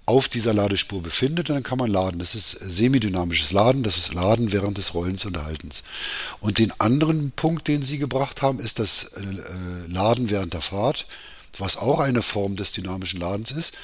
auf 0.08 0.28
dieser 0.28 0.56
Ladespur 0.56 1.04
befindet, 1.04 1.50
dann 1.50 1.62
kann 1.62 1.78
man 1.78 1.92
laden. 1.92 2.18
Das 2.18 2.34
ist 2.34 2.50
semidynamisches 2.50 3.52
Laden, 3.52 3.84
das 3.84 3.98
ist 3.98 4.14
Laden 4.16 4.52
während 4.52 4.80
des 4.80 4.96
Rollens 4.96 5.24
und 5.26 5.38
Erhaltens. 5.38 5.84
Und 6.40 6.58
den 6.58 6.72
anderen 6.80 7.32
Punkt, 7.32 7.68
den 7.68 7.84
Sie 7.84 8.00
gebracht 8.00 8.42
haben, 8.42 8.60
ist 8.60 8.80
das 8.80 9.12
äh, 9.18 9.24
Laden 9.88 10.32
während 10.32 10.56
der 10.56 10.62
Fahrt, 10.62 11.06
was 11.60 11.78
auch 11.78 12.00
eine 12.00 12.24
Form 12.24 12.56
des 12.56 12.72
dynamischen 12.72 13.20
Ladens 13.20 13.52
ist. 13.52 13.78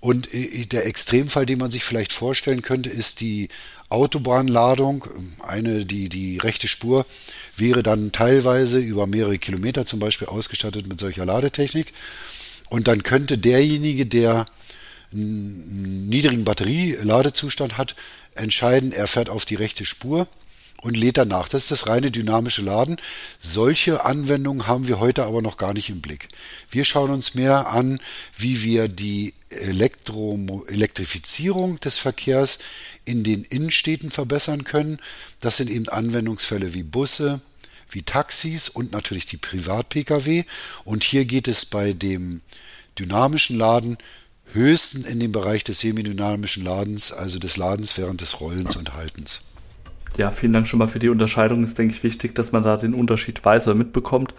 Und 0.00 0.28
der 0.32 0.86
Extremfall, 0.86 1.44
den 1.44 1.58
man 1.58 1.70
sich 1.70 1.82
vielleicht 1.82 2.12
vorstellen 2.12 2.62
könnte, 2.62 2.88
ist 2.88 3.20
die 3.20 3.48
Autobahnladung. 3.88 5.04
Eine, 5.40 5.86
die, 5.86 6.08
die 6.08 6.38
rechte 6.38 6.68
Spur 6.68 7.06
wäre 7.56 7.82
dann 7.82 8.12
teilweise 8.12 8.78
über 8.78 9.06
mehrere 9.06 9.38
Kilometer 9.38 9.86
zum 9.86 9.98
Beispiel 10.00 10.28
ausgestattet 10.28 10.86
mit 10.88 11.00
solcher 11.00 11.24
Ladetechnik. 11.26 11.92
Und 12.70 12.88
dann 12.88 13.02
könnte 13.02 13.38
derjenige, 13.38 14.06
der 14.06 14.46
einen 15.12 16.08
niedrigen 16.08 16.44
Batterieladezustand 16.44 17.78
hat, 17.78 17.96
entscheiden, 18.34 18.92
er 18.92 19.08
fährt 19.08 19.30
auf 19.30 19.44
die 19.44 19.54
rechte 19.54 19.84
Spur 19.84 20.28
und 20.82 20.96
lädt 20.96 21.16
danach. 21.16 21.48
Das 21.48 21.62
ist 21.62 21.70
das 21.70 21.88
reine 21.88 22.10
dynamische 22.10 22.62
Laden. 22.62 22.96
Solche 23.40 24.04
Anwendungen 24.04 24.66
haben 24.66 24.86
wir 24.86 25.00
heute 25.00 25.24
aber 25.24 25.42
noch 25.42 25.56
gar 25.56 25.72
nicht 25.72 25.90
im 25.90 26.00
Blick. 26.00 26.28
Wir 26.70 26.84
schauen 26.84 27.10
uns 27.10 27.34
mehr 27.34 27.68
an, 27.68 28.00
wie 28.36 28.62
wir 28.62 28.88
die 28.88 29.34
Elektro 29.50 30.64
Elektrifizierung 30.68 31.80
des 31.80 31.98
Verkehrs 31.98 32.58
in 33.04 33.24
den 33.24 33.44
Innenstädten 33.44 34.10
verbessern 34.10 34.64
können. 34.64 34.98
Das 35.40 35.56
sind 35.56 35.70
eben 35.70 35.88
Anwendungsfälle 35.88 36.74
wie 36.74 36.82
Busse, 36.82 37.40
wie 37.90 38.02
Taxis 38.02 38.68
und 38.68 38.92
natürlich 38.92 39.26
die 39.26 39.38
Privat-Pkw. 39.38 40.44
Und 40.84 41.02
hier 41.02 41.24
geht 41.24 41.48
es 41.48 41.64
bei 41.64 41.92
dem 41.92 42.42
dynamischen 42.98 43.56
Laden 43.56 43.98
höchstens 44.52 45.08
in 45.08 45.20
den 45.20 45.32
Bereich 45.32 45.64
des 45.64 45.80
semidynamischen 45.80 46.64
Ladens, 46.64 47.12
also 47.12 47.38
des 47.38 47.56
Ladens 47.56 47.96
während 47.98 48.20
des 48.20 48.40
Rollens 48.40 48.76
und 48.76 48.94
Haltens. 48.94 49.42
Ja, 50.16 50.30
vielen 50.32 50.52
Dank 50.52 50.66
schon 50.66 50.78
mal 50.78 50.88
für 50.88 50.98
die 50.98 51.10
Unterscheidung. 51.10 51.62
Ist, 51.62 51.78
denke 51.78 51.94
ich, 51.94 52.02
wichtig, 52.02 52.34
dass 52.34 52.50
man 52.50 52.62
da 52.62 52.76
den 52.76 52.94
Unterschied 52.94 53.44
weiß 53.44 53.68
oder 53.68 53.76
mitbekommt. 53.76 54.34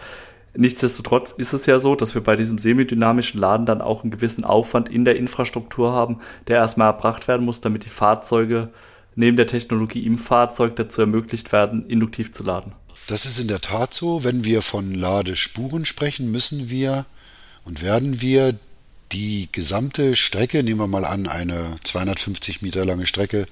Nichtsdestotrotz 0.54 1.32
ist 1.36 1.52
es 1.52 1.66
ja 1.66 1.78
so, 1.78 1.94
dass 1.94 2.14
wir 2.14 2.22
bei 2.22 2.34
diesem 2.34 2.58
semidynamischen 2.58 3.40
Laden 3.40 3.66
dann 3.66 3.80
auch 3.80 4.02
einen 4.02 4.10
gewissen 4.10 4.44
Aufwand 4.44 4.88
in 4.88 5.04
der 5.04 5.16
Infrastruktur 5.16 5.92
haben, 5.92 6.18
der 6.48 6.56
erstmal 6.56 6.88
erbracht 6.88 7.28
werden 7.28 7.44
muss, 7.46 7.60
damit 7.60 7.84
die 7.84 7.90
Fahrzeuge 7.90 8.68
neben 9.14 9.36
der 9.36 9.46
Technologie 9.46 10.04
im 10.06 10.18
Fahrzeug 10.18 10.76
dazu 10.76 11.02
ermöglicht 11.02 11.52
werden, 11.52 11.86
induktiv 11.88 12.32
zu 12.32 12.42
laden. 12.42 12.72
Das 13.06 13.26
ist 13.26 13.38
in 13.38 13.48
der 13.48 13.60
Tat 13.60 13.94
so. 13.94 14.24
Wenn 14.24 14.44
wir 14.44 14.62
von 14.62 14.94
Ladespuren 14.94 15.84
sprechen, 15.84 16.30
müssen 16.30 16.70
wir 16.70 17.06
und 17.64 17.82
werden 17.82 18.20
wir 18.20 18.54
die 19.12 19.48
gesamte 19.50 20.16
Strecke, 20.16 20.62
nehmen 20.62 20.80
wir 20.80 20.86
mal 20.86 21.04
an, 21.04 21.26
eine 21.26 21.76
250 21.84 22.62
Meter 22.62 22.84
lange 22.84 23.06
Strecke 23.06 23.46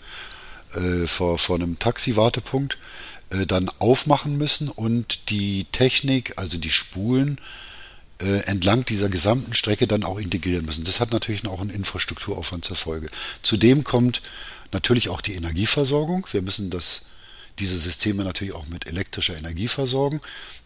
äh, 0.74 1.06
vor, 1.06 1.38
vor 1.38 1.56
einem 1.56 1.78
Taxiwartepunkt, 1.78 2.78
äh, 3.30 3.46
dann 3.46 3.68
aufmachen 3.78 4.38
müssen 4.38 4.68
und 4.68 5.30
die 5.30 5.66
Technik, 5.72 6.34
also 6.36 6.58
die 6.58 6.70
Spulen, 6.70 7.40
äh, 8.20 8.40
entlang 8.46 8.84
dieser 8.84 9.08
gesamten 9.08 9.54
Strecke 9.54 9.86
dann 9.86 10.02
auch 10.02 10.18
integrieren 10.18 10.64
müssen. 10.64 10.84
Das 10.84 11.00
hat 11.00 11.12
natürlich 11.12 11.46
auch 11.46 11.60
einen 11.60 11.70
Infrastrukturaufwand 11.70 12.64
zur 12.64 12.76
Folge. 12.76 13.08
Zudem 13.42 13.84
kommt 13.84 14.22
natürlich 14.72 15.08
auch 15.08 15.20
die 15.20 15.34
Energieversorgung. 15.34 16.26
Wir 16.32 16.42
müssen 16.42 16.70
das, 16.70 17.06
diese 17.58 17.76
Systeme 17.76 18.24
natürlich 18.24 18.54
auch 18.54 18.66
mit 18.66 18.86
elektrischer 18.86 19.36
Energie 19.36 19.68
versorgen. 19.68 20.20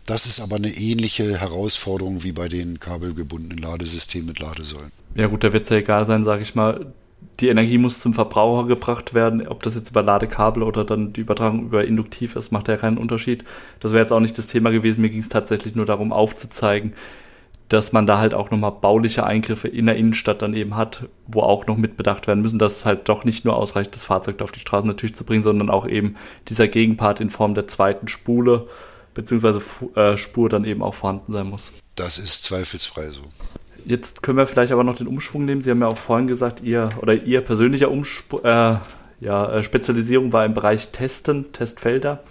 Das 0.06 0.26
ist 0.26 0.40
aber 0.40 0.56
eine 0.56 0.72
ähnliche 0.72 1.38
Herausforderung 1.38 2.22
wie 2.22 2.32
bei 2.32 2.48
den 2.48 2.80
kabelgebundenen 2.80 3.58
Ladesystemen 3.58 4.28
mit 4.28 4.38
Ladesäulen. 4.38 4.90
Ja 5.14 5.26
gut, 5.26 5.44
da 5.44 5.52
wird 5.52 5.64
es 5.64 5.70
ja 5.70 5.76
egal 5.76 6.06
sein, 6.06 6.24
sage 6.24 6.42
ich 6.42 6.54
mal. 6.54 6.92
Die 7.40 7.48
Energie 7.48 7.78
muss 7.78 8.00
zum 8.00 8.14
Verbraucher 8.14 8.66
gebracht 8.66 9.14
werden, 9.14 9.46
ob 9.48 9.62
das 9.62 9.74
jetzt 9.74 9.90
über 9.90 10.02
Ladekabel 10.02 10.62
oder 10.62 10.84
dann 10.84 11.12
die 11.12 11.22
Übertragung 11.22 11.64
über 11.64 11.84
induktiv 11.84 12.36
ist, 12.36 12.52
macht 12.52 12.68
ja 12.68 12.76
keinen 12.76 12.98
Unterschied. 12.98 13.44
Das 13.80 13.92
wäre 13.92 14.02
jetzt 14.02 14.12
auch 14.12 14.20
nicht 14.20 14.36
das 14.38 14.46
Thema 14.46 14.70
gewesen. 14.70 15.00
Mir 15.00 15.10
ging 15.10 15.20
es 15.20 15.28
tatsächlich 15.28 15.74
nur 15.74 15.86
darum 15.86 16.12
aufzuzeigen, 16.12 16.94
dass 17.68 17.92
man 17.92 18.06
da 18.06 18.18
halt 18.18 18.34
auch 18.34 18.50
nochmal 18.50 18.72
bauliche 18.72 19.24
Eingriffe 19.24 19.66
in 19.66 19.86
der 19.86 19.96
Innenstadt 19.96 20.42
dann 20.42 20.54
eben 20.54 20.76
hat, 20.76 21.06
wo 21.26 21.40
auch 21.40 21.66
noch 21.66 21.78
mitbedacht 21.78 22.26
werden 22.26 22.42
müssen, 22.42 22.58
dass 22.58 22.76
es 22.76 22.84
halt 22.84 23.08
doch 23.08 23.24
nicht 23.24 23.44
nur 23.44 23.56
ausreicht, 23.56 23.94
das 23.94 24.04
Fahrzeug 24.04 24.42
auf 24.42 24.52
die 24.52 24.60
Straße 24.60 24.86
natürlich 24.86 25.16
zu 25.16 25.24
bringen, 25.24 25.42
sondern 25.42 25.70
auch 25.70 25.88
eben 25.88 26.16
dieser 26.48 26.68
Gegenpart 26.68 27.20
in 27.20 27.30
Form 27.30 27.54
der 27.54 27.66
zweiten 27.66 28.08
Spule 28.08 28.66
beziehungsweise 29.14 29.60
äh, 29.94 30.16
Spur 30.16 30.48
dann 30.48 30.64
eben 30.64 30.82
auch 30.82 30.94
vorhanden 30.94 31.32
sein 31.32 31.48
muss. 31.48 31.72
Das 31.94 32.18
ist 32.18 32.44
zweifelsfrei 32.44 33.08
so. 33.08 33.22
Jetzt 33.84 34.22
können 34.22 34.38
wir 34.38 34.46
vielleicht 34.46 34.72
aber 34.72 34.84
noch 34.84 34.96
den 34.96 35.06
Umschwung 35.06 35.44
nehmen. 35.44 35.62
Sie 35.62 35.70
haben 35.70 35.80
ja 35.80 35.88
auch 35.88 35.98
vorhin 35.98 36.26
gesagt, 36.26 36.62
ihr 36.62 36.90
oder 37.00 37.14
ihr 37.14 37.40
persönlicher 37.40 37.90
Umsp 37.90 38.44
äh, 38.44 38.76
ja, 39.20 39.52
äh, 39.52 39.62
Spezialisierung 39.62 40.32
war 40.32 40.44
im 40.44 40.54
Bereich 40.54 40.88
Testen, 40.88 41.52
Testfelder. 41.52 42.22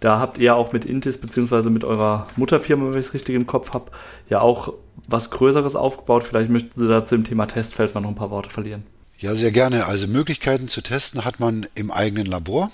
Da 0.00 0.18
habt 0.18 0.38
ihr 0.38 0.56
auch 0.56 0.72
mit 0.72 0.86
Intis 0.86 1.18
beziehungsweise 1.18 1.68
mit 1.68 1.84
eurer 1.84 2.26
Mutterfirma, 2.36 2.90
wenn 2.90 2.98
ich 2.98 3.06
es 3.06 3.14
richtig 3.14 3.36
im 3.36 3.46
Kopf 3.46 3.74
habe, 3.74 3.90
ja 4.30 4.40
auch 4.40 4.72
was 5.06 5.30
Größeres 5.30 5.76
aufgebaut. 5.76 6.24
Vielleicht 6.24 6.50
möchten 6.50 6.78
Sie 6.78 6.88
dazu 6.88 7.14
im 7.14 7.24
Thema 7.24 7.46
Testfeld 7.46 7.94
mal 7.94 8.00
noch 8.00 8.08
ein 8.08 8.14
paar 8.14 8.30
Worte 8.30 8.48
verlieren. 8.48 8.84
Ja, 9.18 9.34
sehr 9.34 9.52
gerne. 9.52 9.84
Also 9.84 10.06
Möglichkeiten 10.06 10.68
zu 10.68 10.80
testen 10.80 11.26
hat 11.26 11.40
man 11.40 11.66
im 11.74 11.90
eigenen 11.90 12.24
Labor 12.24 12.70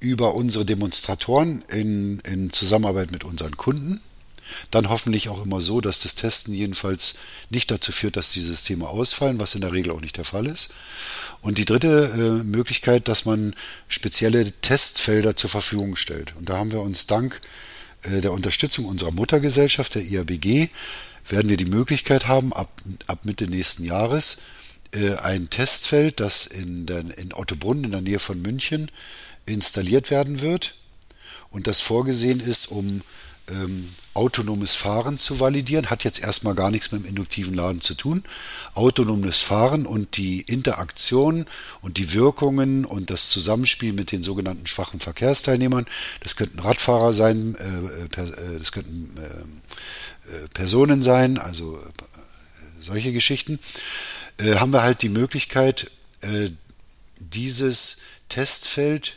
über 0.00 0.34
unsere 0.34 0.66
Demonstratoren 0.66 1.64
in, 1.68 2.20
in 2.20 2.52
Zusammenarbeit 2.52 3.10
mit 3.10 3.24
unseren 3.24 3.56
Kunden. 3.56 4.02
Dann 4.70 4.88
hoffentlich 4.88 5.28
auch 5.28 5.42
immer 5.42 5.60
so, 5.60 5.80
dass 5.80 6.00
das 6.00 6.14
Testen 6.14 6.54
jedenfalls 6.54 7.16
nicht 7.50 7.70
dazu 7.70 7.92
führt, 7.92 8.16
dass 8.16 8.30
die 8.30 8.40
Systeme 8.40 8.88
ausfallen, 8.88 9.40
was 9.40 9.54
in 9.54 9.60
der 9.60 9.72
Regel 9.72 9.92
auch 9.92 10.00
nicht 10.00 10.16
der 10.16 10.24
Fall 10.24 10.46
ist. 10.46 10.70
Und 11.40 11.58
die 11.58 11.64
dritte 11.64 12.10
äh, 12.14 12.44
Möglichkeit, 12.44 13.08
dass 13.08 13.24
man 13.24 13.54
spezielle 13.88 14.50
Testfelder 14.52 15.36
zur 15.36 15.50
Verfügung 15.50 15.96
stellt. 15.96 16.34
Und 16.36 16.48
da 16.48 16.58
haben 16.58 16.72
wir 16.72 16.80
uns 16.80 17.06
dank 17.06 17.40
äh, 18.02 18.20
der 18.20 18.32
Unterstützung 18.32 18.86
unserer 18.86 19.12
Muttergesellschaft, 19.12 19.94
der 19.94 20.02
IABG, 20.02 20.68
werden 21.28 21.48
wir 21.48 21.56
die 21.56 21.64
Möglichkeit 21.64 22.28
haben, 22.28 22.52
ab, 22.52 22.70
ab 23.06 23.20
Mitte 23.24 23.46
nächsten 23.46 23.84
Jahres 23.84 24.42
äh, 24.94 25.14
ein 25.16 25.50
Testfeld, 25.50 26.20
das 26.20 26.46
in, 26.46 26.86
der, 26.86 27.04
in 27.18 27.32
Ottobrunn 27.32 27.84
in 27.84 27.90
der 27.90 28.00
Nähe 28.00 28.18
von 28.18 28.40
München 28.40 28.90
installiert 29.46 30.10
werden 30.10 30.40
wird 30.40 30.74
und 31.50 31.66
das 31.66 31.80
vorgesehen 31.80 32.40
ist, 32.40 32.70
um 32.70 33.02
ähm, 33.50 33.90
autonomes 34.14 34.74
Fahren 34.74 35.18
zu 35.18 35.40
validieren, 35.40 35.90
hat 35.90 36.04
jetzt 36.04 36.20
erstmal 36.20 36.54
gar 36.54 36.70
nichts 36.70 36.90
mit 36.90 37.02
dem 37.02 37.08
induktiven 37.08 37.54
Laden 37.54 37.80
zu 37.80 37.94
tun. 37.94 38.24
Autonomes 38.74 39.40
Fahren 39.40 39.86
und 39.86 40.16
die 40.16 40.40
Interaktion 40.40 41.46
und 41.82 41.98
die 41.98 42.14
Wirkungen 42.14 42.84
und 42.84 43.10
das 43.10 43.28
Zusammenspiel 43.28 43.92
mit 43.92 44.12
den 44.12 44.22
sogenannten 44.22 44.66
schwachen 44.66 45.00
Verkehrsteilnehmern, 45.00 45.86
das 46.20 46.36
könnten 46.36 46.58
Radfahrer 46.60 47.12
sein, 47.12 47.56
äh, 47.56 48.04
äh, 48.04 48.58
das 48.58 48.72
könnten 48.72 49.14
ähm, 49.18 49.60
äh, 50.32 50.48
Personen 50.48 51.02
sein, 51.02 51.38
also 51.38 51.78
solche 52.80 53.12
Geschichten, 53.12 53.58
haben 54.38 54.72
wir 54.72 54.82
halt 54.82 55.00
die 55.00 55.08
Möglichkeit, 55.08 55.90
dieses 57.18 58.02
Testfeld 58.28 59.15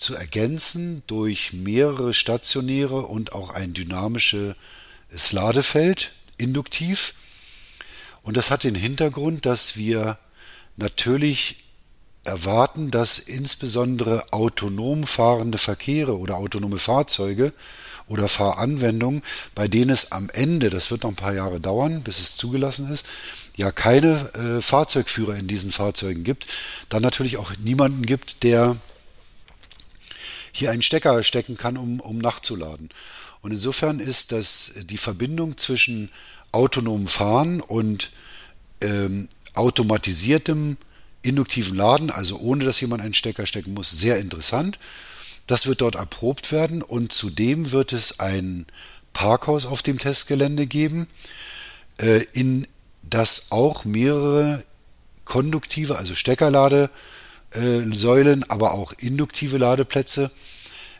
zu 0.00 0.14
ergänzen 0.14 1.02
durch 1.06 1.52
mehrere 1.52 2.14
stationäre 2.14 3.02
und 3.02 3.32
auch 3.32 3.50
ein 3.50 3.74
dynamisches 3.74 4.54
Ladefeld, 5.30 6.12
induktiv. 6.38 7.14
Und 8.22 8.36
das 8.36 8.50
hat 8.50 8.64
den 8.64 8.74
Hintergrund, 8.74 9.44
dass 9.44 9.76
wir 9.76 10.18
natürlich 10.76 11.64
erwarten, 12.24 12.90
dass 12.90 13.18
insbesondere 13.18 14.32
autonom 14.32 15.04
fahrende 15.04 15.58
Verkehre 15.58 16.18
oder 16.18 16.36
autonome 16.36 16.78
Fahrzeuge 16.78 17.52
oder 18.06 18.28
Fahranwendungen, 18.28 19.22
bei 19.54 19.68
denen 19.68 19.90
es 19.90 20.12
am 20.12 20.30
Ende, 20.30 20.70
das 20.70 20.90
wird 20.90 21.04
noch 21.04 21.10
ein 21.10 21.16
paar 21.16 21.34
Jahre 21.34 21.60
dauern, 21.60 22.02
bis 22.02 22.20
es 22.20 22.36
zugelassen 22.36 22.90
ist, 22.90 23.06
ja 23.56 23.70
keine 23.70 24.30
äh, 24.34 24.60
Fahrzeugführer 24.62 25.36
in 25.36 25.46
diesen 25.46 25.72
Fahrzeugen 25.72 26.24
gibt, 26.24 26.46
dann 26.88 27.02
natürlich 27.02 27.36
auch 27.36 27.52
niemanden 27.58 28.04
gibt, 28.04 28.42
der 28.42 28.76
hier 30.52 30.70
einen 30.70 30.82
Stecker 30.82 31.22
stecken 31.22 31.56
kann, 31.56 31.76
um, 31.76 32.00
um 32.00 32.18
nachzuladen. 32.18 32.88
Und 33.42 33.52
insofern 33.52 34.00
ist 34.00 34.32
das 34.32 34.72
die 34.84 34.98
Verbindung 34.98 35.56
zwischen 35.56 36.10
autonomem 36.52 37.06
Fahren 37.06 37.60
und 37.60 38.10
ähm, 38.82 39.28
automatisiertem 39.54 40.76
induktiven 41.22 41.76
Laden, 41.76 42.10
also 42.10 42.38
ohne 42.38 42.64
dass 42.64 42.80
jemand 42.80 43.02
einen 43.02 43.14
Stecker 43.14 43.46
stecken 43.46 43.74
muss, 43.74 43.90
sehr 43.90 44.18
interessant. 44.18 44.78
Das 45.46 45.66
wird 45.66 45.80
dort 45.80 45.96
erprobt 45.96 46.52
werden 46.52 46.82
und 46.82 47.12
zudem 47.12 47.72
wird 47.72 47.92
es 47.92 48.20
ein 48.20 48.66
Parkhaus 49.12 49.66
auf 49.66 49.82
dem 49.82 49.98
Testgelände 49.98 50.66
geben, 50.66 51.08
äh, 51.98 52.24
in 52.32 52.66
das 53.02 53.50
auch 53.50 53.84
mehrere 53.84 54.64
konduktive, 55.24 55.98
also 55.98 56.14
Steckerlade 56.14 56.90
Säulen, 57.52 58.48
aber 58.48 58.72
auch 58.72 58.92
induktive 58.98 59.58
Ladeplätze 59.58 60.30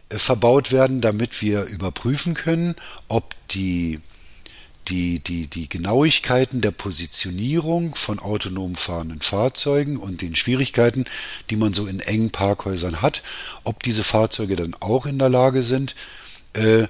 äh, 0.09 0.19
verbaut 0.19 0.73
werden, 0.73 1.01
damit 1.01 1.41
wir 1.43 1.65
überprüfen 1.65 2.35
können, 2.35 2.75
ob 3.09 3.35
die, 3.49 4.01
die, 4.89 5.21
die, 5.21 5.47
die 5.47 5.69
Genauigkeiten 5.69 6.61
der 6.61 6.73
Positionierung 6.73 7.95
von 7.95 8.19
autonom 8.19 8.75
fahrenden 8.75 9.21
Fahrzeugen 9.21 9.97
und 9.97 10.23
den 10.23 10.35
Schwierigkeiten, 10.35 11.05
die 11.51 11.57
man 11.57 11.73
so 11.73 11.87
in 11.87 12.01
engen 12.01 12.31
Parkhäusern 12.31 13.01
hat, 13.01 13.23
ob 13.65 13.83
diese 13.83 14.03
Fahrzeuge 14.03 14.57
dann 14.57 14.75
auch 14.81 15.07
in 15.07 15.19
der 15.19 15.29
Lage 15.29 15.63
sind, 15.63 15.95
äh, 16.55 16.89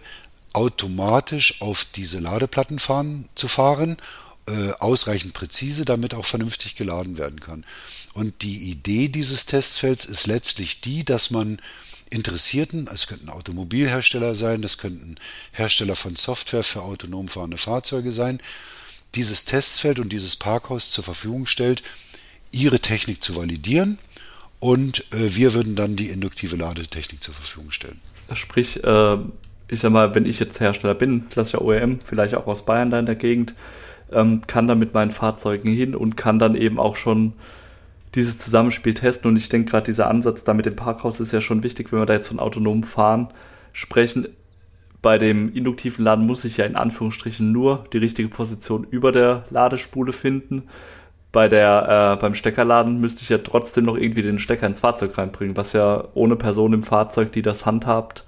automatisch 0.52 1.60
auf 1.60 1.86
diese 1.94 2.18
Ladeplatten 2.18 2.78
fahren, 2.78 3.28
zu 3.34 3.46
fahren 3.46 3.98
äh, 4.50 4.72
ausreichend 4.78 5.32
präzise, 5.32 5.84
damit 5.84 6.14
auch 6.14 6.26
vernünftig 6.26 6.74
geladen 6.74 7.18
werden 7.18 7.40
kann. 7.40 7.64
Und 8.12 8.42
die 8.42 8.70
Idee 8.70 9.08
dieses 9.08 9.46
Testfelds 9.46 10.04
ist 10.04 10.26
letztlich 10.26 10.80
die, 10.80 11.04
dass 11.04 11.30
man 11.30 11.60
Interessierten, 12.10 12.88
es 12.92 13.06
könnten 13.06 13.28
Automobilhersteller 13.28 14.34
sein, 14.34 14.62
das 14.62 14.78
könnten 14.78 15.14
Hersteller 15.52 15.94
von 15.94 16.16
Software 16.16 16.64
für 16.64 16.82
autonom 16.82 17.28
fahrende 17.28 17.56
Fahrzeuge 17.56 18.10
sein, 18.10 18.40
dieses 19.14 19.44
Testfeld 19.44 20.00
und 20.00 20.12
dieses 20.12 20.34
Parkhaus 20.34 20.90
zur 20.90 21.04
Verfügung 21.04 21.46
stellt, 21.46 21.84
ihre 22.50 22.80
Technik 22.80 23.22
zu 23.22 23.36
validieren 23.36 23.98
und 24.58 25.04
äh, 25.14 25.36
wir 25.36 25.54
würden 25.54 25.76
dann 25.76 25.94
die 25.94 26.08
induktive 26.08 26.56
Ladetechnik 26.56 27.22
zur 27.22 27.34
Verfügung 27.34 27.70
stellen. 27.70 28.00
Sprich, 28.34 28.82
äh, 28.82 29.16
ich 29.68 29.80
sag 29.80 29.92
mal, 29.92 30.14
wenn 30.14 30.26
ich 30.26 30.40
jetzt 30.40 30.58
Hersteller 30.58 30.94
bin, 30.94 31.28
klassischer 31.28 31.62
OEM, 31.62 32.00
vielleicht 32.04 32.34
auch 32.34 32.48
aus 32.48 32.64
Bayern 32.64 32.90
da 32.90 32.98
in 32.98 33.06
der 33.06 33.14
Gegend, 33.14 33.54
ähm, 34.12 34.42
kann 34.46 34.68
dann 34.68 34.78
mit 34.78 34.94
meinen 34.94 35.10
Fahrzeugen 35.10 35.72
hin 35.72 35.94
und 35.94 36.16
kann 36.16 36.38
dann 36.38 36.54
eben 36.54 36.78
auch 36.78 36.96
schon 36.96 37.34
dieses 38.14 38.38
Zusammenspiel 38.38 38.94
testen. 38.94 39.30
Und 39.30 39.36
ich 39.36 39.48
denke 39.48 39.70
gerade, 39.70 39.84
dieser 39.84 40.08
Ansatz 40.08 40.44
da 40.44 40.54
mit 40.54 40.66
dem 40.66 40.76
Parkhaus 40.76 41.20
ist 41.20 41.32
ja 41.32 41.40
schon 41.40 41.62
wichtig, 41.62 41.92
wenn 41.92 42.00
wir 42.00 42.06
da 42.06 42.14
jetzt 42.14 42.28
von 42.28 42.40
autonomem 42.40 42.82
Fahren 42.82 43.28
sprechen. 43.72 44.28
Bei 45.02 45.16
dem 45.16 45.52
induktiven 45.54 46.04
Laden 46.04 46.26
muss 46.26 46.44
ich 46.44 46.58
ja 46.58 46.66
in 46.66 46.76
Anführungsstrichen 46.76 47.50
nur 47.52 47.86
die 47.92 47.98
richtige 47.98 48.28
Position 48.28 48.86
über 48.90 49.12
der 49.12 49.44
Ladespule 49.50 50.12
finden. 50.12 50.64
Bei 51.32 51.48
der, 51.48 52.16
äh, 52.16 52.20
beim 52.20 52.34
Steckerladen 52.34 53.00
müsste 53.00 53.22
ich 53.22 53.28
ja 53.28 53.38
trotzdem 53.38 53.84
noch 53.84 53.96
irgendwie 53.96 54.22
den 54.22 54.40
Stecker 54.40 54.66
ins 54.66 54.80
Fahrzeug 54.80 55.16
reinbringen, 55.16 55.56
was 55.56 55.72
ja 55.72 56.04
ohne 56.14 56.36
Person 56.36 56.72
im 56.72 56.82
Fahrzeug, 56.82 57.32
die 57.32 57.42
das 57.42 57.64
handhabt, 57.66 58.24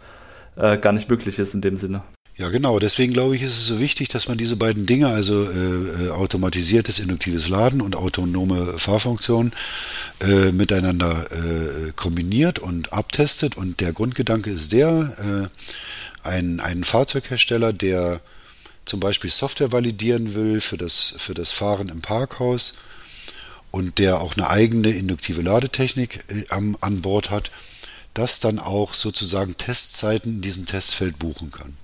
äh, 0.56 0.78
gar 0.78 0.92
nicht 0.92 1.10
möglich 1.10 1.38
ist 1.38 1.54
in 1.54 1.60
dem 1.60 1.76
Sinne. 1.76 2.02
Ja, 2.36 2.48
genau. 2.48 2.78
Deswegen 2.78 3.12
glaube 3.12 3.36
ich, 3.36 3.42
ist 3.42 3.58
es 3.58 3.66
so 3.66 3.78
wichtig, 3.78 4.08
dass 4.08 4.26
man 4.26 4.38
diese 4.38 4.56
beiden 4.56 4.86
Dinge, 4.86 5.08
also 5.08 5.44
äh, 5.44 6.06
äh, 6.06 6.10
automatisiertes 6.10 6.98
induktives 6.98 7.48
Laden 7.48 7.82
und 7.82 7.94
autonome 7.94 8.78
Fahrfunktion, 8.78 9.52
äh, 10.20 10.50
miteinander 10.50 11.26
äh, 11.30 11.92
kombiniert 11.94 12.58
und 12.58 12.92
abtestet. 12.92 13.56
Und 13.58 13.80
der 13.80 13.92
Grundgedanke 13.92 14.50
ist 14.50 14.72
der, 14.72 15.50
äh, 16.24 16.26
ein, 16.26 16.60
ein 16.60 16.84
Fahrzeughersteller, 16.84 17.74
der 17.74 18.20
zum 18.86 19.00
Beispiel 19.00 19.30
Software 19.30 19.72
validieren 19.72 20.34
will 20.34 20.60
für 20.60 20.78
das, 20.78 21.14
für 21.18 21.34
das 21.34 21.52
Fahren 21.52 21.88
im 21.88 22.00
Parkhaus 22.00 22.78
und 23.70 23.98
der 23.98 24.20
auch 24.20 24.36
eine 24.36 24.48
eigene 24.48 24.90
induktive 24.90 25.42
Ladetechnik 25.42 26.24
äh, 26.28 26.44
am, 26.48 26.78
an 26.80 27.02
Bord 27.02 27.30
hat, 27.30 27.50
das 28.14 28.40
dann 28.40 28.58
auch 28.58 28.94
sozusagen 28.94 29.56
Testzeiten 29.58 30.36
in 30.36 30.40
diesem 30.40 30.66
Testfeld 30.66 31.18
buchen 31.18 31.50
kann. 31.50 31.76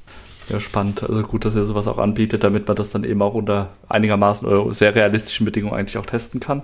Ja, 0.48 0.60
spannend. 0.60 1.02
Also 1.02 1.22
gut, 1.22 1.44
dass 1.44 1.54
er 1.56 1.64
sowas 1.64 1.86
auch 1.88 1.98
anbietet, 1.98 2.44
damit 2.44 2.66
man 2.66 2.76
das 2.76 2.90
dann 2.90 3.04
eben 3.04 3.20
auch 3.20 3.34
unter 3.34 3.70
einigermaßen 3.88 4.72
sehr 4.72 4.94
realistischen 4.94 5.44
Bedingungen 5.44 5.74
eigentlich 5.74 5.98
auch 5.98 6.06
testen 6.06 6.40
kann. 6.40 6.62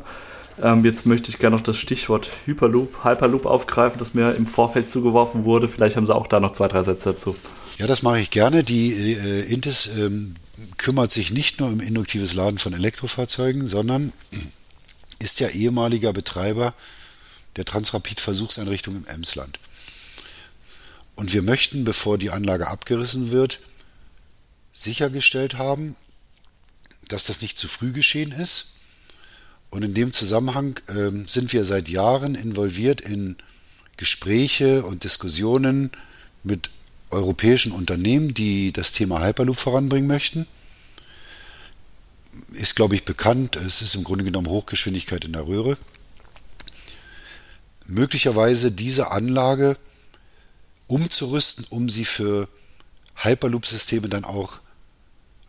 Ähm, 0.63 0.85
jetzt 0.85 1.05
möchte 1.05 1.31
ich 1.31 1.39
gerne 1.39 1.57
noch 1.57 1.63
das 1.63 1.77
Stichwort 1.77 2.31
Hyperloop, 2.47 3.05
Hyperloop 3.05 3.45
aufgreifen, 3.45 3.99
das 3.99 4.15
mir 4.15 4.35
im 4.35 4.47
Vorfeld 4.47 4.91
zugeworfen 4.91 5.45
wurde. 5.45 5.69
Vielleicht 5.69 5.97
haben 5.97 6.07
Sie 6.07 6.15
auch 6.15 6.29
da 6.29 6.41
noch 6.41 6.53
zwei, 6.53 6.69
drei 6.69 6.83
Sätze 6.83 7.13
dazu. 7.13 7.37
Ja, 7.79 7.87
das 7.87 8.03
mache 8.03 8.21
ich 8.21 8.31
gerne. 8.31 8.63
Die 8.63 8.93
äh, 8.93 9.53
Intis 9.53 9.91
ähm, 9.99 10.37
kümmert 10.77 11.11
sich 11.11 11.33
nicht 11.33 11.59
nur 11.61 11.69
um 11.69 11.81
induktives 11.81 12.35
Laden 12.35 12.59
von 12.59 12.73
Elektrofahrzeugen, 12.73 13.67
sondern 13.67 14.13
ist 15.19 15.41
ja 15.41 15.49
ehemaliger 15.49 16.13
Betreiber 16.13 16.75
der 17.57 17.65
Transrapid-Versuchseinrichtung 17.65 18.97
im 18.97 19.07
Emsland. 19.07 19.59
Und 21.17 21.33
wir 21.33 21.43
möchten, 21.43 21.85
bevor 21.85 22.19
die 22.19 22.31
Anlage 22.31 22.69
abgerissen 22.69 23.31
wird, 23.31 23.61
sichergestellt 24.75 25.57
haben, 25.57 25.97
dass 27.09 27.25
das 27.25 27.41
nicht 27.41 27.57
zu 27.59 27.69
früh 27.69 27.93
geschehen 27.93 28.33
ist. 28.33 28.73
Und 29.71 29.83
in 29.83 29.95
dem 29.95 30.13
Zusammenhang 30.13 30.79
äh, 30.89 31.27
sind 31.27 31.53
wir 31.53 31.65
seit 31.65 31.89
Jahren 31.89 32.35
involviert 32.35 33.01
in 33.01 33.37
Gespräche 33.97 34.85
und 34.85 35.05
Diskussionen 35.05 35.91
mit 36.43 36.71
europäischen 37.11 37.73
Unternehmen, 37.73 38.35
die 38.35 38.73
das 38.73 38.93
Thema 38.93 39.25
Hyperloop 39.25 39.59
voranbringen 39.59 40.09
möchten. 40.09 40.47
Ist, 42.53 42.75
glaube 42.75 42.97
ich, 42.97 43.05
bekannt. 43.05 43.57
Es 43.57 43.81
ist 43.81 43.95
im 43.95 44.03
Grunde 44.03 44.25
genommen 44.25 44.49
Hochgeschwindigkeit 44.49 45.25
in 45.25 45.33
der 45.33 45.47
Röhre. 45.47 45.79
Möglicherweise 47.87 48.73
diese 48.73 49.13
Anlage 49.13 49.77
umzurüsten, 50.89 51.67
um 51.71 51.89
sie 51.89 52.05
für 52.05 52.49
Hyperloop-Systeme 53.17 54.09
dann 54.09 54.25
auch 54.25 54.61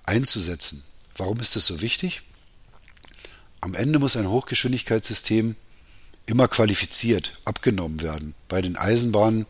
einzusetzen. 0.06 0.84
Warum 1.18 1.40
ist 1.40 1.56
das 1.56 1.68
so 1.68 1.82
wichtig? 1.82 2.24
Am 3.62 3.74
Ende 3.74 4.00
muss 4.00 4.18
ein 4.18 4.30
Hochgeschwindigkeitssystem 4.30 5.56
immer 6.26 6.48
qualifiziert 6.48 7.34
abgenommen 7.46 8.02
werden. 8.02 8.34
Bei 8.48 8.62
den 8.62 8.78
Eisenbahnen 8.78 9.46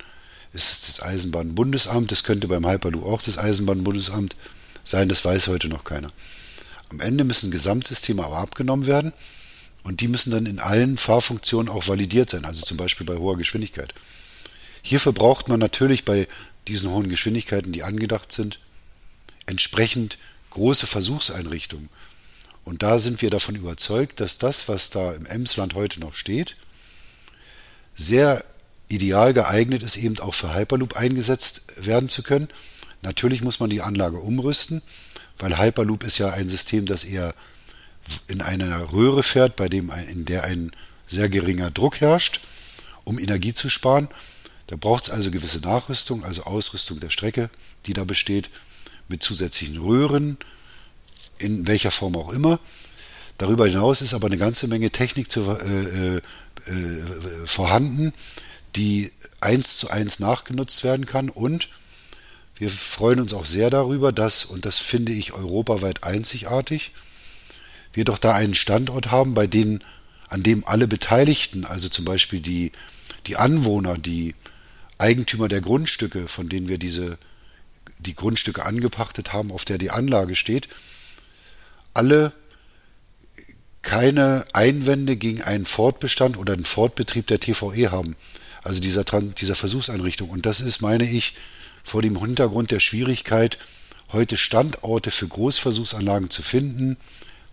ist 0.53 0.71
es 0.71 0.81
das 0.87 1.03
Eisenbahnbundesamt, 1.03 2.11
das 2.11 2.23
könnte 2.23 2.47
beim 2.47 2.67
Hyperloop 2.67 3.05
auch 3.05 3.21
das 3.21 3.37
Eisenbahnbundesamt 3.37 4.35
sein, 4.83 5.09
das 5.09 5.25
weiß 5.25 5.47
heute 5.47 5.67
noch 5.67 5.83
keiner. 5.83 6.09
Am 6.89 6.99
Ende 6.99 7.23
müssen 7.23 7.51
Gesamtsysteme 7.51 8.23
aber 8.23 8.37
abgenommen 8.37 8.87
werden 8.87 9.11
und 9.83 10.01
die 10.01 10.07
müssen 10.07 10.31
dann 10.31 10.45
in 10.45 10.59
allen 10.59 10.97
Fahrfunktionen 10.97 11.69
auch 11.69 11.87
validiert 11.87 12.29
sein, 12.29 12.45
also 12.45 12.63
zum 12.63 12.77
Beispiel 12.77 13.05
bei 13.05 13.17
hoher 13.17 13.37
Geschwindigkeit. 13.37 13.93
Hierfür 14.81 15.13
braucht 15.13 15.49
man 15.49 15.59
natürlich 15.59 16.05
bei 16.05 16.27
diesen 16.67 16.89
hohen 16.89 17.09
Geschwindigkeiten, 17.09 17.71
die 17.71 17.83
angedacht 17.83 18.31
sind, 18.31 18.59
entsprechend 19.45 20.17
große 20.55 20.87
Versuchseinrichtungen. 20.87 21.89
Und 22.63 22.81
da 22.81 22.97
sind 22.97 23.21
wir 23.21 23.29
davon 23.29 23.55
überzeugt, 23.55 24.19
dass 24.19 24.39
das, 24.39 24.67
was 24.67 24.89
da 24.89 25.13
im 25.13 25.25
Emsland 25.27 25.75
heute 25.75 25.99
noch 25.99 26.15
steht, 26.15 26.57
sehr 27.93 28.43
ideal 28.87 29.33
geeignet 29.33 29.83
ist, 29.83 29.97
eben 29.97 30.17
auch 30.19 30.33
für 30.33 30.55
Hyperloop 30.55 30.95
eingesetzt 30.95 31.85
werden 31.85 32.09
zu 32.09 32.23
können. 32.23 32.49
Natürlich 33.01 33.41
muss 33.41 33.59
man 33.59 33.69
die 33.69 33.81
Anlage 33.81 34.17
umrüsten, 34.17 34.81
weil 35.37 35.59
Hyperloop 35.59 36.03
ist 36.03 36.17
ja 36.17 36.31
ein 36.31 36.49
System, 36.49 36.85
das 36.85 37.03
eher 37.03 37.35
in 38.27 38.41
einer 38.41 38.91
Röhre 38.93 39.23
fährt, 39.23 39.55
bei 39.55 39.69
dem 39.69 39.89
ein, 39.91 40.07
in 40.07 40.25
der 40.25 40.43
ein 40.43 40.71
sehr 41.05 41.29
geringer 41.29 41.71
Druck 41.71 42.01
herrscht, 42.01 42.39
um 43.03 43.19
Energie 43.19 43.53
zu 43.53 43.69
sparen. 43.69 44.07
Da 44.67 44.75
braucht 44.75 45.05
es 45.05 45.09
also 45.09 45.31
gewisse 45.31 45.59
Nachrüstung, 45.59 46.23
also 46.23 46.43
Ausrüstung 46.43 46.99
der 46.99 47.09
Strecke, 47.09 47.49
die 47.85 47.93
da 47.93 48.03
besteht, 48.03 48.49
mit 49.07 49.23
zusätzlichen 49.23 49.77
Röhren, 49.77 50.37
in 51.37 51.67
welcher 51.67 51.91
Form 51.91 52.15
auch 52.15 52.31
immer. 52.31 52.59
Darüber 53.37 53.67
hinaus 53.67 54.01
ist 54.01 54.13
aber 54.13 54.27
eine 54.27 54.37
ganze 54.37 54.67
Menge 54.67 54.91
Technik 54.91 55.29
zu, 55.29 55.41
äh, 55.41 56.15
äh, 56.15 56.21
äh, 56.67 57.45
vorhanden, 57.45 58.13
die 58.75 59.11
eins 59.41 59.77
zu 59.77 59.89
eins 59.89 60.19
nachgenutzt 60.19 60.83
werden 60.83 61.05
kann. 61.05 61.29
Und 61.29 61.69
wir 62.57 62.69
freuen 62.69 63.19
uns 63.19 63.33
auch 63.33 63.45
sehr 63.45 63.69
darüber, 63.69 64.11
dass, 64.11 64.45
und 64.45 64.65
das 64.65 64.77
finde 64.77 65.11
ich 65.11 65.33
europaweit 65.33 66.03
einzigartig, 66.03 66.93
wir 67.93 68.05
doch 68.05 68.17
da 68.17 68.33
einen 68.33 68.55
Standort 68.55 69.11
haben, 69.11 69.33
bei 69.33 69.47
denen, 69.47 69.83
an 70.27 70.43
dem 70.43 70.65
alle 70.65 70.87
Beteiligten, 70.87 71.65
also 71.65 71.89
zum 71.89 72.05
Beispiel 72.05 72.39
die, 72.39 72.71
die 73.27 73.37
Anwohner, 73.37 73.97
die 73.97 74.35
Eigentümer 74.97 75.47
der 75.47 75.61
Grundstücke, 75.61 76.27
von 76.27 76.49
denen 76.49 76.67
wir 76.67 76.77
diese, 76.77 77.17
die 77.99 78.15
Grundstücke 78.15 78.65
angepachtet 78.65 79.33
haben, 79.33 79.51
auf 79.51 79.65
der 79.65 79.77
die 79.77 79.91
Anlage 79.91 80.35
steht, 80.35 80.67
alle 81.93 82.33
keine 83.81 84.45
Einwände 84.53 85.15
gegen 85.15 85.43
einen 85.43 85.65
Fortbestand 85.65 86.37
oder 86.37 86.53
einen 86.53 86.65
Fortbetrieb 86.65 87.27
der 87.27 87.39
TVE 87.39 87.91
haben, 87.91 88.15
also 88.63 88.81
dieser, 88.81 89.03
dieser 89.03 89.55
Versuchseinrichtung. 89.55 90.29
Und 90.29 90.45
das 90.45 90.59
ist, 90.59 90.81
meine 90.81 91.09
ich, 91.09 91.35
vor 91.83 92.01
dem 92.01 92.19
Hintergrund 92.19 92.71
der 92.71 92.79
Schwierigkeit, 92.79 93.59
heute 94.11 94.37
Standorte 94.37 95.11
für 95.11 95.27
Großversuchsanlagen 95.27 96.31
zu 96.31 96.41
finden, 96.41 96.97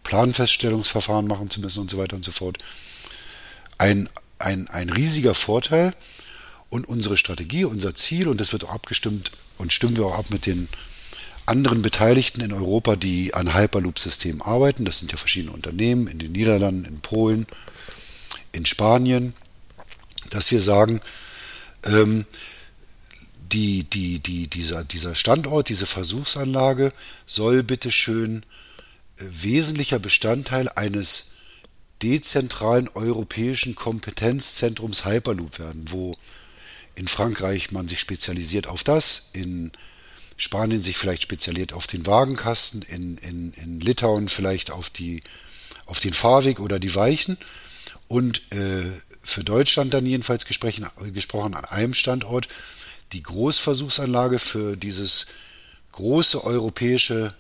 Planfeststellungsverfahren 0.04 1.26
machen 1.26 1.50
zu 1.50 1.60
müssen 1.60 1.80
und 1.80 1.90
so 1.90 1.98
weiter 1.98 2.16
und 2.16 2.24
so 2.24 2.32
fort. 2.32 2.58
Ein, 3.76 4.08
ein, 4.38 4.68
ein 4.68 4.88
riesiger 4.88 5.34
Vorteil, 5.34 5.94
und 6.72 6.88
unsere 6.88 7.18
Strategie, 7.18 7.66
unser 7.66 7.94
Ziel, 7.94 8.28
und 8.28 8.40
das 8.40 8.52
wird 8.54 8.64
auch 8.64 8.70
abgestimmt 8.72 9.30
und 9.58 9.74
stimmen 9.74 9.98
wir 9.98 10.06
auch 10.06 10.18
ab 10.18 10.30
mit 10.30 10.46
den 10.46 10.68
anderen 11.44 11.82
Beteiligten 11.82 12.40
in 12.40 12.50
Europa, 12.50 12.96
die 12.96 13.34
an 13.34 13.54
Hyperloop-Systemen 13.54 14.40
arbeiten. 14.40 14.86
Das 14.86 14.98
sind 14.98 15.12
ja 15.12 15.18
verschiedene 15.18 15.52
Unternehmen 15.52 16.06
in 16.06 16.18
den 16.18 16.32
Niederlanden, 16.32 16.86
in 16.86 17.00
Polen, 17.00 17.46
in 18.52 18.64
Spanien, 18.64 19.34
dass 20.30 20.50
wir 20.50 20.62
sagen, 20.62 21.02
ähm, 21.84 22.24
die, 23.52 23.84
die, 23.84 24.20
die, 24.20 24.48
dieser, 24.48 24.82
dieser 24.82 25.14
Standort, 25.14 25.68
diese 25.68 25.84
Versuchsanlage 25.84 26.94
soll 27.26 27.62
bitteschön 27.62 28.46
äh, 29.18 29.24
wesentlicher 29.28 29.98
Bestandteil 29.98 30.70
eines 30.70 31.32
dezentralen 32.02 32.88
europäischen 32.94 33.74
Kompetenzzentrums 33.74 35.04
Hyperloop 35.04 35.58
werden, 35.58 35.84
wo 35.88 36.16
in 36.94 37.08
Frankreich 37.08 37.72
man 37.72 37.88
sich 37.88 38.00
spezialisiert 38.00 38.66
auf 38.66 38.84
das, 38.84 39.30
in 39.32 39.72
Spanien 40.36 40.82
sich 40.82 40.96
vielleicht 40.96 41.22
spezialisiert 41.22 41.72
auf 41.72 41.86
den 41.86 42.06
Wagenkasten, 42.06 42.82
in, 42.82 43.18
in, 43.18 43.52
in 43.54 43.80
Litauen 43.80 44.28
vielleicht 44.28 44.70
auf, 44.70 44.90
die, 44.90 45.22
auf 45.86 46.00
den 46.00 46.12
Fahrweg 46.12 46.60
oder 46.60 46.78
die 46.78 46.94
Weichen 46.94 47.38
und 48.08 48.42
äh, 48.52 48.90
für 49.20 49.44
Deutschland 49.44 49.94
dann 49.94 50.04
jedenfalls 50.04 50.44
gesprochen, 50.44 50.86
gesprochen 51.12 51.54
an 51.54 51.64
einem 51.64 51.94
Standort 51.94 52.48
die 53.12 53.22
Großversuchsanlage 53.22 54.38
für 54.38 54.76
dieses 54.76 55.26
große 55.92 56.42
europäische 56.42 57.34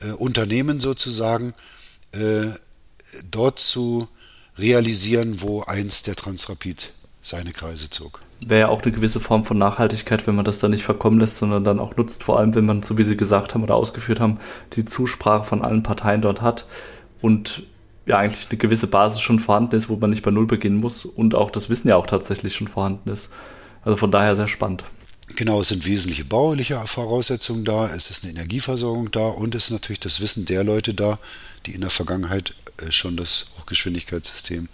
äh, 0.00 0.10
Unternehmen 0.12 0.80
sozusagen 0.80 1.54
äh, 2.12 2.46
dort 3.30 3.58
zu 3.58 4.08
realisieren, 4.56 5.40
wo 5.40 5.62
einst 5.62 6.06
der 6.06 6.16
Transrapid 6.16 6.92
seine 7.22 7.52
Kreise 7.52 7.90
zog. 7.90 8.22
Wäre 8.46 8.60
ja 8.60 8.68
auch 8.68 8.82
eine 8.82 8.92
gewisse 8.92 9.20
Form 9.20 9.44
von 9.44 9.58
Nachhaltigkeit, 9.58 10.26
wenn 10.26 10.36
man 10.36 10.44
das 10.44 10.58
dann 10.58 10.70
nicht 10.70 10.84
verkommen 10.84 11.18
lässt, 11.18 11.38
sondern 11.38 11.64
dann 11.64 11.80
auch 11.80 11.96
nutzt, 11.96 12.22
vor 12.22 12.38
allem 12.38 12.54
wenn 12.54 12.66
man, 12.66 12.82
so 12.82 12.96
wie 12.96 13.04
Sie 13.04 13.16
gesagt 13.16 13.54
haben 13.54 13.64
oder 13.64 13.74
ausgeführt 13.74 14.20
haben, 14.20 14.38
die 14.74 14.84
Zusprache 14.84 15.44
von 15.44 15.62
allen 15.62 15.82
Parteien 15.82 16.22
dort 16.22 16.40
hat 16.40 16.66
und 17.20 17.64
ja 18.06 18.18
eigentlich 18.18 18.48
eine 18.48 18.58
gewisse 18.58 18.86
Basis 18.86 19.20
schon 19.20 19.40
vorhanden 19.40 19.76
ist, 19.76 19.88
wo 19.88 19.96
man 19.96 20.10
nicht 20.10 20.22
bei 20.22 20.30
Null 20.30 20.46
beginnen 20.46 20.78
muss 20.78 21.04
und 21.04 21.34
auch 21.34 21.50
das 21.50 21.68
Wissen 21.68 21.88
ja 21.88 21.96
auch 21.96 22.06
tatsächlich 22.06 22.54
schon 22.54 22.68
vorhanden 22.68 23.10
ist. 23.10 23.30
Also 23.82 23.96
von 23.96 24.10
daher 24.10 24.34
sehr 24.34 24.48
spannend. 24.48 24.84
Genau, 25.36 25.60
es 25.60 25.68
sind 25.68 25.86
wesentliche 25.86 26.24
bauliche 26.24 26.80
Voraussetzungen 26.86 27.64
da, 27.64 27.86
es 27.94 28.10
ist 28.10 28.24
eine 28.24 28.32
Energieversorgung 28.32 29.10
da 29.10 29.26
und 29.28 29.54
es 29.54 29.64
ist 29.64 29.70
natürlich 29.70 30.00
das 30.00 30.20
Wissen 30.20 30.46
der 30.46 30.64
Leute 30.64 30.94
da, 30.94 31.18
die 31.66 31.72
in 31.72 31.82
der 31.82 31.90
Vergangenheit 31.90 32.54
äh, 32.80 32.90
schon 32.90 33.16
das 33.16 33.50
Hochgeschwindigkeitssystem 33.58 34.68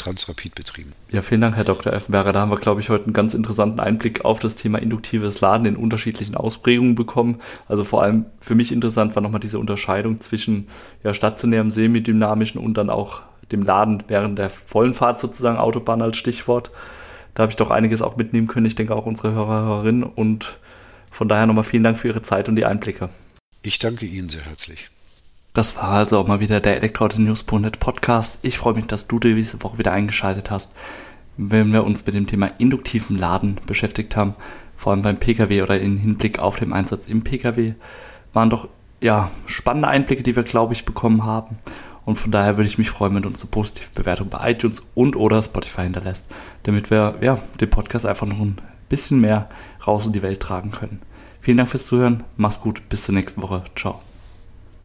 Transrapid 0.00 0.54
betrieben. 0.54 0.92
Ja, 1.10 1.20
vielen 1.20 1.42
Dank, 1.42 1.56
Herr 1.56 1.64
Dr. 1.64 1.92
Effenberger. 1.92 2.32
Da 2.32 2.40
haben 2.40 2.50
wir, 2.50 2.56
glaube 2.56 2.80
ich, 2.80 2.88
heute 2.88 3.04
einen 3.04 3.12
ganz 3.12 3.34
interessanten 3.34 3.80
Einblick 3.80 4.24
auf 4.24 4.38
das 4.38 4.56
Thema 4.56 4.78
induktives 4.78 5.40
Laden 5.40 5.66
in 5.66 5.76
unterschiedlichen 5.76 6.34
Ausprägungen 6.34 6.94
bekommen. 6.94 7.40
Also 7.68 7.84
vor 7.84 8.02
allem 8.02 8.26
für 8.40 8.54
mich 8.54 8.72
interessant 8.72 9.14
war 9.14 9.22
nochmal 9.22 9.40
diese 9.40 9.58
Unterscheidung 9.58 10.20
zwischen 10.20 10.68
ja, 11.04 11.12
stationärem, 11.12 11.70
semidynamischen 11.70 12.60
und 12.60 12.74
dann 12.74 12.88
auch 12.88 13.22
dem 13.52 13.62
Laden 13.62 14.02
während 14.08 14.38
der 14.38 14.48
vollen 14.48 14.94
Fahrt 14.94 15.20
sozusagen, 15.20 15.58
Autobahn 15.58 16.00
als 16.00 16.16
Stichwort. 16.16 16.70
Da 17.34 17.42
habe 17.42 17.50
ich 17.50 17.56
doch 17.56 17.70
einiges 17.70 18.02
auch 18.02 18.16
mitnehmen 18.16 18.48
können. 18.48 18.66
Ich 18.66 18.74
denke 18.74 18.94
auch 18.94 19.06
unsere 19.06 19.32
Hörer, 19.32 19.62
Hörerinnen. 19.62 20.02
Und 20.02 20.58
von 21.10 21.28
daher 21.28 21.46
nochmal 21.46 21.64
vielen 21.64 21.84
Dank 21.84 21.98
für 21.98 22.08
Ihre 22.08 22.22
Zeit 22.22 22.48
und 22.48 22.56
die 22.56 22.64
Einblicke. 22.64 23.10
Ich 23.62 23.78
danke 23.78 24.06
Ihnen 24.06 24.28
sehr 24.28 24.44
herzlich. 24.46 24.90
Das 25.52 25.76
war 25.76 25.90
also 25.90 26.18
auch 26.18 26.28
mal 26.28 26.38
wieder 26.38 26.60
der 26.60 26.76
Elektroauto-News.net 26.76 27.80
Podcast. 27.80 28.38
Ich 28.42 28.56
freue 28.56 28.74
mich, 28.74 28.86
dass 28.86 29.08
du 29.08 29.18
diese 29.18 29.60
Woche 29.62 29.78
wieder 29.78 29.90
eingeschaltet 29.90 30.50
hast, 30.50 30.70
wenn 31.36 31.72
wir 31.72 31.82
uns 31.82 32.06
mit 32.06 32.14
dem 32.14 32.28
Thema 32.28 32.46
induktiven 32.58 33.18
Laden 33.18 33.58
beschäftigt 33.66 34.14
haben. 34.14 34.34
Vor 34.76 34.92
allem 34.92 35.02
beim 35.02 35.16
Pkw 35.16 35.62
oder 35.62 35.80
im 35.80 35.96
Hinblick 35.96 36.38
auf 36.38 36.58
den 36.58 36.72
Einsatz 36.72 37.08
im 37.08 37.22
Pkw. 37.22 37.74
Waren 38.32 38.50
doch 38.50 38.68
ja, 39.00 39.30
spannende 39.46 39.88
Einblicke, 39.88 40.22
die 40.22 40.36
wir, 40.36 40.44
glaube 40.44 40.72
ich, 40.72 40.84
bekommen 40.84 41.24
haben. 41.24 41.58
Und 42.04 42.16
von 42.16 42.30
daher 42.30 42.56
würde 42.56 42.68
ich 42.68 42.78
mich 42.78 42.90
freuen, 42.90 43.14
wenn 43.14 43.22
du 43.22 43.28
uns 43.28 43.42
eine 43.42 43.50
positive 43.50 43.90
Bewertung 43.94 44.28
bei 44.28 44.52
iTunes 44.52 44.90
und 44.94 45.16
oder 45.16 45.42
Spotify 45.42 45.82
hinterlässt, 45.82 46.26
damit 46.62 46.90
wir 46.90 47.16
ja, 47.20 47.38
den 47.60 47.70
Podcast 47.70 48.06
einfach 48.06 48.26
noch 48.26 48.40
ein 48.40 48.56
bisschen 48.88 49.20
mehr 49.20 49.48
raus 49.86 50.06
in 50.06 50.12
die 50.12 50.22
Welt 50.22 50.40
tragen 50.40 50.70
können. 50.70 51.02
Vielen 51.40 51.56
Dank 51.56 51.70
fürs 51.70 51.86
Zuhören. 51.86 52.22
Mach's 52.36 52.60
gut. 52.60 52.88
Bis 52.88 53.04
zur 53.04 53.14
nächsten 53.14 53.42
Woche. 53.42 53.64
Ciao. 53.74 54.00